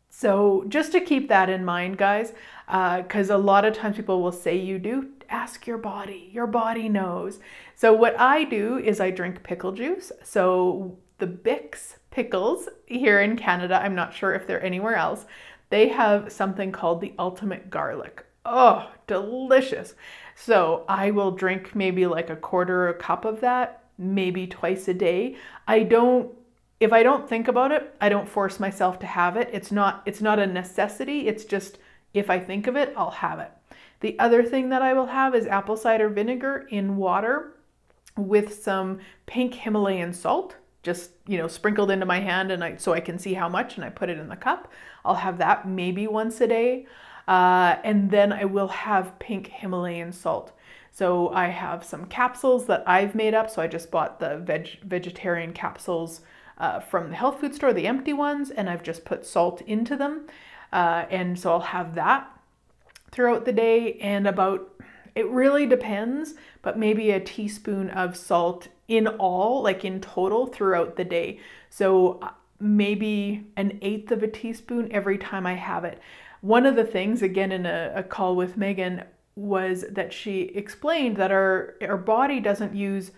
So, 0.09 0.65
just 0.67 0.91
to 0.91 0.99
keep 0.99 1.29
that 1.29 1.49
in 1.49 1.63
mind, 1.63 1.97
guys, 1.97 2.33
because 2.67 3.31
uh, 3.31 3.37
a 3.37 3.39
lot 3.39 3.63
of 3.63 3.73
times 3.73 3.95
people 3.95 4.21
will 4.21 4.33
say 4.33 4.57
you 4.57 4.77
do, 4.77 5.11
ask 5.29 5.67
your 5.67 5.77
body. 5.77 6.29
Your 6.31 6.47
body 6.47 6.89
knows. 6.89 7.39
So, 7.75 7.93
what 7.93 8.19
I 8.19 8.43
do 8.43 8.77
is 8.77 8.99
I 8.99 9.11
drink 9.11 9.43
pickle 9.43 9.71
juice. 9.71 10.11
So, 10.23 10.97
the 11.19 11.27
Bick's 11.27 11.97
pickles 12.11 12.69
here 12.85 13.21
in 13.21 13.35
Canada, 13.35 13.81
I'm 13.81 13.95
not 13.95 14.13
sure 14.13 14.33
if 14.33 14.45
they're 14.45 14.63
anywhere 14.63 14.95
else, 14.95 15.25
they 15.69 15.87
have 15.89 16.31
something 16.31 16.71
called 16.71 17.01
the 17.01 17.13
ultimate 17.17 17.69
garlic. 17.69 18.25
Oh, 18.45 18.91
delicious. 19.07 19.95
So 20.35 20.85
I 20.87 21.11
will 21.11 21.31
drink 21.31 21.75
maybe 21.75 22.05
like 22.05 22.29
a 22.29 22.35
quarter 22.35 22.89
a 22.89 22.93
cup 22.93 23.25
of 23.25 23.41
that, 23.41 23.83
maybe 23.97 24.47
twice 24.47 24.87
a 24.87 24.93
day. 24.93 25.37
I 25.67 25.83
don't 25.83 26.31
if 26.79 26.91
I 26.91 27.01
don't 27.01 27.29
think 27.29 27.47
about 27.47 27.71
it, 27.71 27.95
I 28.01 28.09
don't 28.09 28.27
force 28.27 28.59
myself 28.59 28.99
to 28.99 29.05
have 29.05 29.37
it. 29.37 29.49
It's 29.53 29.71
not 29.71 30.03
it's 30.05 30.21
not 30.21 30.39
a 30.39 30.45
necessity. 30.45 31.27
It's 31.27 31.45
just 31.45 31.77
if 32.13 32.29
I 32.29 32.39
think 32.39 32.67
of 32.67 32.75
it, 32.75 32.93
I'll 32.97 33.11
have 33.11 33.39
it. 33.39 33.51
The 34.03 34.19
other 34.19 34.43
thing 34.43 34.67
that 34.67 34.81
I 34.81 34.93
will 34.93 35.05
have 35.05 35.33
is 35.33 35.47
apple 35.47 35.77
cider 35.77 36.09
vinegar 36.09 36.67
in 36.69 36.97
water 36.97 37.53
with 38.17 38.61
some 38.61 38.99
pink 39.25 39.55
Himalayan 39.55 40.11
salt 40.11 40.57
just 40.83 41.11
you 41.25 41.37
know 41.37 41.47
sprinkled 41.47 41.89
into 41.89 42.05
my 42.05 42.19
hand 42.19 42.51
and 42.51 42.61
I 42.61 42.75
so 42.75 42.91
I 42.91 42.99
can 42.99 43.17
see 43.17 43.33
how 43.33 43.47
much 43.47 43.77
and 43.77 43.85
I 43.85 43.89
put 43.89 44.09
it 44.09 44.19
in 44.19 44.27
the 44.27 44.35
cup. 44.35 44.71
I'll 45.05 45.15
have 45.15 45.37
that 45.37 45.65
maybe 45.65 46.05
once 46.05 46.41
a 46.41 46.47
day. 46.47 46.85
Uh, 47.29 47.77
and 47.85 48.11
then 48.11 48.33
I 48.33 48.43
will 48.43 48.67
have 48.67 49.17
pink 49.19 49.47
Himalayan 49.47 50.11
salt. 50.11 50.51
So 50.91 51.29
I 51.29 51.47
have 51.47 51.85
some 51.85 52.05
capsules 52.07 52.65
that 52.65 52.83
I've 52.85 53.15
made 53.15 53.33
up. 53.33 53.49
So 53.49 53.61
I 53.61 53.67
just 53.67 53.89
bought 53.89 54.19
the 54.19 54.39
veg- 54.39 54.81
vegetarian 54.83 55.53
capsules 55.53 56.19
uh, 56.57 56.81
from 56.81 57.09
the 57.09 57.15
health 57.15 57.39
food 57.39 57.55
store, 57.55 57.71
the 57.71 57.87
empty 57.87 58.11
ones, 58.11 58.51
and 58.51 58.69
I've 58.69 58.83
just 58.83 59.05
put 59.05 59.25
salt 59.25 59.61
into 59.61 59.95
them. 59.95 60.27
Uh, 60.73 61.05
and 61.09 61.39
so 61.39 61.53
I'll 61.53 61.61
have 61.61 61.95
that 61.95 62.32
throughout 63.13 63.45
the 63.45 63.53
day 63.53 63.93
and 64.01 64.27
about 64.27 64.69
it 65.15 65.27
really 65.29 65.65
depends, 65.65 66.33
but 66.61 66.77
maybe 66.77 67.11
a 67.11 67.19
teaspoon 67.19 67.89
of 67.91 68.17
salt 68.17 68.67
in 68.87 69.07
all, 69.07 69.61
like 69.61 69.85
in 69.85 70.01
total 70.01 70.47
throughout 70.47 70.95
the 70.95 71.05
day. 71.05 71.39
So 71.69 72.19
uh, 72.21 72.31
maybe 72.59 73.45
an 73.55 73.77
eighth 73.81 74.11
of 74.11 74.23
a 74.23 74.27
teaspoon 74.27 74.91
every 74.91 75.17
time 75.17 75.45
I 75.45 75.53
have 75.53 75.85
it. 75.85 75.99
One 76.41 76.65
of 76.65 76.75
the 76.75 76.83
things, 76.83 77.21
again, 77.21 77.51
in 77.51 77.65
a, 77.65 77.93
a 77.95 78.03
call 78.03 78.35
with 78.35 78.57
Megan, 78.57 79.03
was 79.35 79.85
that 79.89 80.11
she 80.11 80.41
explained 80.55 81.17
that 81.17 81.31
our, 81.31 81.75
our 81.81 81.97
body 81.97 82.39
doesn't 82.39 82.75
use 82.75 83.11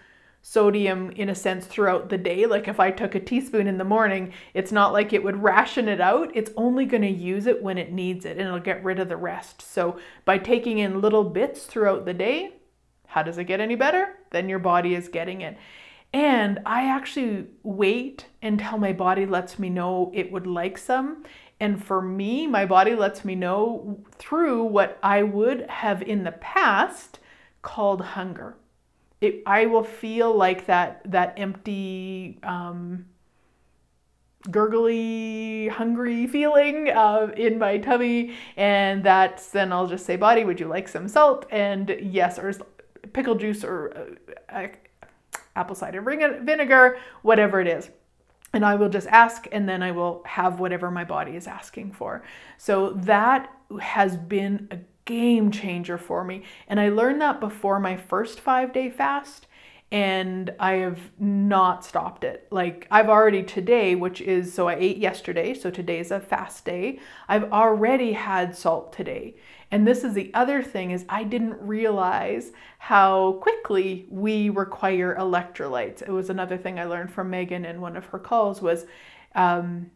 sodium 0.47 1.10
in 1.15 1.27
a 1.27 1.34
sense 1.34 1.65
throughout 1.65 2.08
the 2.08 2.19
day. 2.19 2.45
Like 2.45 2.67
if 2.67 2.79
I 2.79 2.91
took 2.91 3.15
a 3.15 3.19
teaspoon 3.19 3.65
in 3.65 3.79
the 3.79 3.84
morning, 3.84 4.31
it's 4.53 4.71
not 4.71 4.93
like 4.93 5.12
it 5.12 5.23
would 5.23 5.41
ration 5.41 5.88
it 5.88 5.99
out. 5.99 6.29
It's 6.36 6.51
only 6.55 6.86
going 6.86 7.01
to 7.01 7.10
use 7.10 7.47
it 7.47 7.63
when 7.63 7.79
it 7.79 7.91
needs 7.91 8.25
it 8.25 8.38
and 8.38 8.41
it'll 8.41 8.60
get 8.60 8.84
rid 8.84 8.99
of 8.99 9.10
the 9.10 9.17
rest. 9.17 9.63
So 9.63 9.97
by 10.23 10.38
taking 10.38 10.77
in 10.77 11.01
little 11.01 11.23
bits 11.23 11.63
throughout 11.65 12.05
the 12.05 12.13
day, 12.13 12.58
how 13.08 13.23
does 13.23 13.39
it 13.39 13.45
get 13.45 13.60
any 13.60 13.73
better? 13.73 14.19
Then 14.29 14.47
your 14.47 14.60
body 14.60 14.93
is 14.93 15.08
getting 15.08 15.41
it. 15.41 15.58
And 16.13 16.60
I 16.63 16.91
actually 16.91 17.47
wait 17.63 18.27
until 18.43 18.77
my 18.77 18.93
body 18.93 19.25
lets 19.25 19.58
me 19.58 19.71
know 19.71 20.12
it 20.13 20.31
would 20.31 20.45
like 20.45 20.77
some. 20.77 21.23
And 21.60 21.84
for 21.84 22.03
me, 22.03 22.45
my 22.45 22.67
body 22.67 22.93
lets 22.93 23.25
me 23.25 23.34
know 23.34 23.99
through 24.19 24.65
what 24.65 24.99
I 25.01 25.23
would 25.23 25.67
have 25.71 26.03
in 26.03 26.23
the 26.23 26.34
past 26.34 27.17
called 27.63 28.01
hunger. 28.01 28.58
It, 29.25 29.43
I 29.45 29.65
will 29.65 29.83
feel 29.83 30.35
like 30.35 30.65
that 30.67 31.01
that 31.11 31.33
empty, 31.38 32.39
um, 32.43 33.05
gurgly, 34.51 35.67
hungry 35.69 36.27
feeling 36.27 36.89
uh, 36.89 37.31
in 37.35 37.57
my 37.59 37.77
tummy, 37.77 38.35
and 38.55 39.03
that's 39.03 39.49
then 39.49 39.71
I'll 39.73 39.88
just 39.88 40.05
say, 40.05 40.15
"Body, 40.15 40.43
would 40.43 40.59
you 40.59 40.67
like 40.67 40.88
some 40.88 41.07
salt?" 41.07 41.45
And 41.51 41.95
yes, 42.01 42.38
or 42.39 42.53
pickle 43.13 43.35
juice 43.35 43.63
or 43.63 44.09
uh, 44.49 44.67
apple 45.55 45.75
cider 45.75 46.01
vinegar, 46.01 46.97
whatever 47.21 47.61
it 47.61 47.67
is 47.67 47.89
and 48.55 48.65
I 48.65 48.75
will 48.75 48.89
just 48.89 49.07
ask 49.07 49.47
and 49.51 49.67
then 49.67 49.83
I 49.83 49.91
will 49.91 50.23
have 50.25 50.61
whatever 50.61 50.89
my 50.89 51.03
body 51.03 51.35
is 51.35 51.45
asking 51.45 51.91
for. 51.91 52.23
So 52.57 52.91
that 52.91 53.51
has 53.81 54.15
been 54.15 54.69
a 54.71 54.77
game 55.05 55.51
changer 55.51 55.97
for 55.97 56.23
me. 56.23 56.43
And 56.67 56.79
I 56.79 56.89
learned 56.89 57.21
that 57.21 57.39
before 57.39 57.79
my 57.79 57.95
first 57.95 58.39
five 58.39 58.73
day 58.73 58.89
fast 58.89 59.47
and 59.91 60.53
I 60.59 60.73
have 60.73 60.99
not 61.19 61.85
stopped 61.85 62.23
it. 62.23 62.47
Like 62.49 62.87
I've 62.89 63.07
already 63.07 63.43
today, 63.43 63.95
which 63.95 64.19
is 64.19 64.51
so 64.53 64.67
I 64.67 64.75
ate 64.75 64.97
yesterday, 64.97 65.53
so 65.53 65.69
today 65.69 65.99
is 65.99 66.11
a 66.11 66.19
fast 66.19 66.65
day. 66.65 66.99
I've 67.27 67.51
already 67.51 68.13
had 68.13 68.57
salt 68.57 68.91
today. 68.91 69.35
And 69.71 69.87
this 69.87 70.03
is 70.03 70.13
the 70.13 70.33
other 70.33 70.63
thing 70.63 70.91
is 70.91 71.05
I 71.07 71.23
didn't 71.23 71.59
realize 71.61 72.51
how 72.79 73.33
quickly 73.41 74.07
we 74.09 74.49
require 74.49 75.15
electrolytes. 75.15 76.01
It 76.01 76.09
was 76.09 76.29
another 76.29 76.57
thing 76.57 76.79
I 76.79 76.85
learned 76.85 77.11
from 77.11 77.29
Megan 77.29 77.65
in 77.65 77.79
one 77.79 77.95
of 77.95 78.05
her 78.07 78.19
calls 78.19 78.61
was 78.61 78.85
um, 79.35 79.91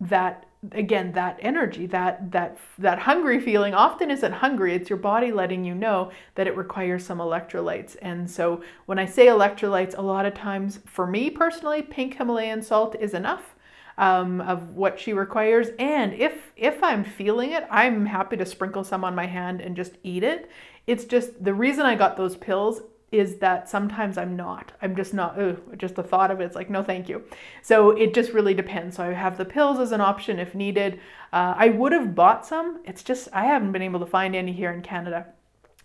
that 0.00 0.46
again 0.72 1.12
that 1.12 1.38
energy 1.40 1.86
that 1.86 2.30
that 2.32 2.58
that 2.78 2.98
hungry 2.98 3.40
feeling 3.40 3.72
often 3.72 4.10
isn't 4.10 4.32
hungry. 4.32 4.74
It's 4.74 4.90
your 4.90 4.98
body 4.98 5.32
letting 5.32 5.64
you 5.64 5.74
know 5.74 6.10
that 6.34 6.46
it 6.46 6.56
requires 6.56 7.04
some 7.04 7.18
electrolytes. 7.18 7.96
And 8.02 8.30
so 8.30 8.62
when 8.86 8.98
i 8.98 9.06
say 9.06 9.26
electrolytes 9.26 9.96
a 9.96 10.02
lot 10.02 10.26
of 10.26 10.34
times 10.34 10.80
for 10.84 11.06
me 11.06 11.30
personally 11.30 11.80
pink 11.80 12.16
himalayan 12.16 12.62
salt 12.62 12.94
is 13.00 13.14
enough 13.14 13.54
um, 13.96 14.40
of 14.42 14.70
what 14.70 15.00
she 15.00 15.12
requires. 15.14 15.68
And 15.78 16.12
if 16.12 16.52
if 16.56 16.82
i'm 16.82 17.04
feeling 17.04 17.52
it 17.52 17.66
i'm 17.70 18.04
happy 18.04 18.36
to 18.36 18.44
sprinkle 18.44 18.84
some 18.84 19.02
on 19.02 19.14
my 19.14 19.26
hand 19.26 19.62
and 19.62 19.74
just 19.74 19.96
eat 20.02 20.22
it. 20.22 20.50
It's 20.86 21.04
just 21.04 21.42
the 21.42 21.54
reason 21.54 21.86
i 21.86 21.94
got 21.94 22.18
those 22.18 22.36
pills 22.36 22.82
is 23.12 23.36
that 23.38 23.68
sometimes 23.68 24.16
I'm 24.16 24.36
not. 24.36 24.72
I'm 24.82 24.94
just 24.94 25.12
not, 25.12 25.40
ugh, 25.40 25.60
just 25.76 25.96
the 25.96 26.02
thought 26.02 26.30
of 26.30 26.40
it's 26.40 26.54
like, 26.54 26.70
no, 26.70 26.82
thank 26.82 27.08
you. 27.08 27.24
So 27.62 27.90
it 27.90 28.14
just 28.14 28.32
really 28.32 28.54
depends. 28.54 28.96
So 28.96 29.04
I 29.04 29.12
have 29.12 29.36
the 29.36 29.44
pills 29.44 29.78
as 29.80 29.92
an 29.92 30.00
option 30.00 30.38
if 30.38 30.54
needed. 30.54 31.00
Uh, 31.32 31.54
I 31.56 31.70
would 31.70 31.92
have 31.92 32.14
bought 32.14 32.46
some. 32.46 32.80
It's 32.84 33.02
just, 33.02 33.28
I 33.32 33.44
haven't 33.44 33.72
been 33.72 33.82
able 33.82 34.00
to 34.00 34.06
find 34.06 34.36
any 34.36 34.52
here 34.52 34.72
in 34.72 34.82
Canada. 34.82 35.26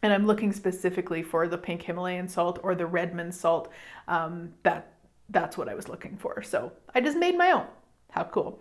And 0.04 0.14
I'm 0.14 0.28
looking 0.28 0.54
specifically 0.54 1.24
for 1.24 1.48
the 1.48 1.58
pink 1.58 1.82
Himalayan 1.82 2.28
salt 2.28 2.60
or 2.62 2.76
the 2.76 2.86
Redmond 2.86 3.34
salt. 3.34 3.72
Um, 4.08 4.54
that 4.62 4.94
That's 5.30 5.58
what 5.58 5.68
I 5.68 5.74
was 5.74 5.90
looking 5.90 6.18
for. 6.18 6.44
So 6.44 6.72
I 6.94 7.02
just 7.02 7.18
made 7.18 7.36
my 7.36 7.52
own. 7.52 7.66
How 8.12 8.26
cool. 8.26 8.60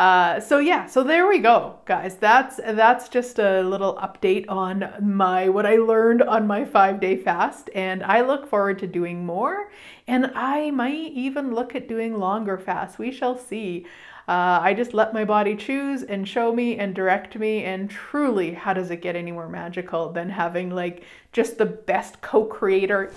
Uh, 0.00 0.40
so 0.40 0.58
yeah, 0.60 0.86
so 0.86 1.02
there 1.02 1.28
we 1.28 1.38
go, 1.38 1.78
guys. 1.84 2.16
That's 2.16 2.56
that's 2.56 3.10
just 3.10 3.38
a 3.38 3.60
little 3.60 3.96
update 3.96 4.46
on 4.48 4.94
my 4.98 5.50
what 5.50 5.66
I 5.66 5.76
learned 5.76 6.22
on 6.22 6.46
my 6.46 6.64
five 6.64 7.00
day 7.00 7.18
fast, 7.18 7.68
and 7.74 8.02
I 8.02 8.22
look 8.22 8.48
forward 8.48 8.78
to 8.78 8.86
doing 8.86 9.26
more. 9.26 9.70
And 10.08 10.32
I 10.34 10.70
might 10.70 11.12
even 11.12 11.54
look 11.54 11.74
at 11.74 11.86
doing 11.86 12.18
longer 12.18 12.56
fasts. 12.56 12.98
We 12.98 13.12
shall 13.12 13.36
see. 13.36 13.84
Uh, 14.26 14.60
I 14.62 14.72
just 14.72 14.94
let 14.94 15.12
my 15.12 15.26
body 15.26 15.54
choose 15.54 16.02
and 16.02 16.26
show 16.26 16.50
me 16.50 16.78
and 16.78 16.94
direct 16.94 17.36
me. 17.36 17.64
And 17.64 17.90
truly, 17.90 18.54
how 18.54 18.72
does 18.72 18.90
it 18.90 19.02
get 19.02 19.16
any 19.16 19.32
more 19.32 19.50
magical 19.50 20.10
than 20.10 20.30
having 20.30 20.70
like 20.70 21.04
just 21.32 21.58
the 21.58 21.66
best 21.66 22.22
co 22.22 22.46
creator 22.46 23.12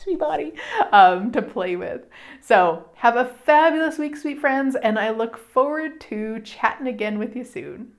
sweet 0.00 0.18
body 0.18 0.52
um, 0.92 1.30
to 1.32 1.42
play 1.42 1.76
with. 1.76 2.06
So, 2.40 2.88
have 2.94 3.16
a 3.16 3.24
fabulous 3.24 3.98
week, 3.98 4.16
sweet 4.16 4.40
friends, 4.40 4.76
and 4.76 4.98
I 4.98 5.10
look 5.10 5.36
forward 5.36 6.00
to 6.02 6.40
chatting 6.40 6.86
again 6.86 7.18
with 7.18 7.36
you 7.36 7.44
soon. 7.44 7.92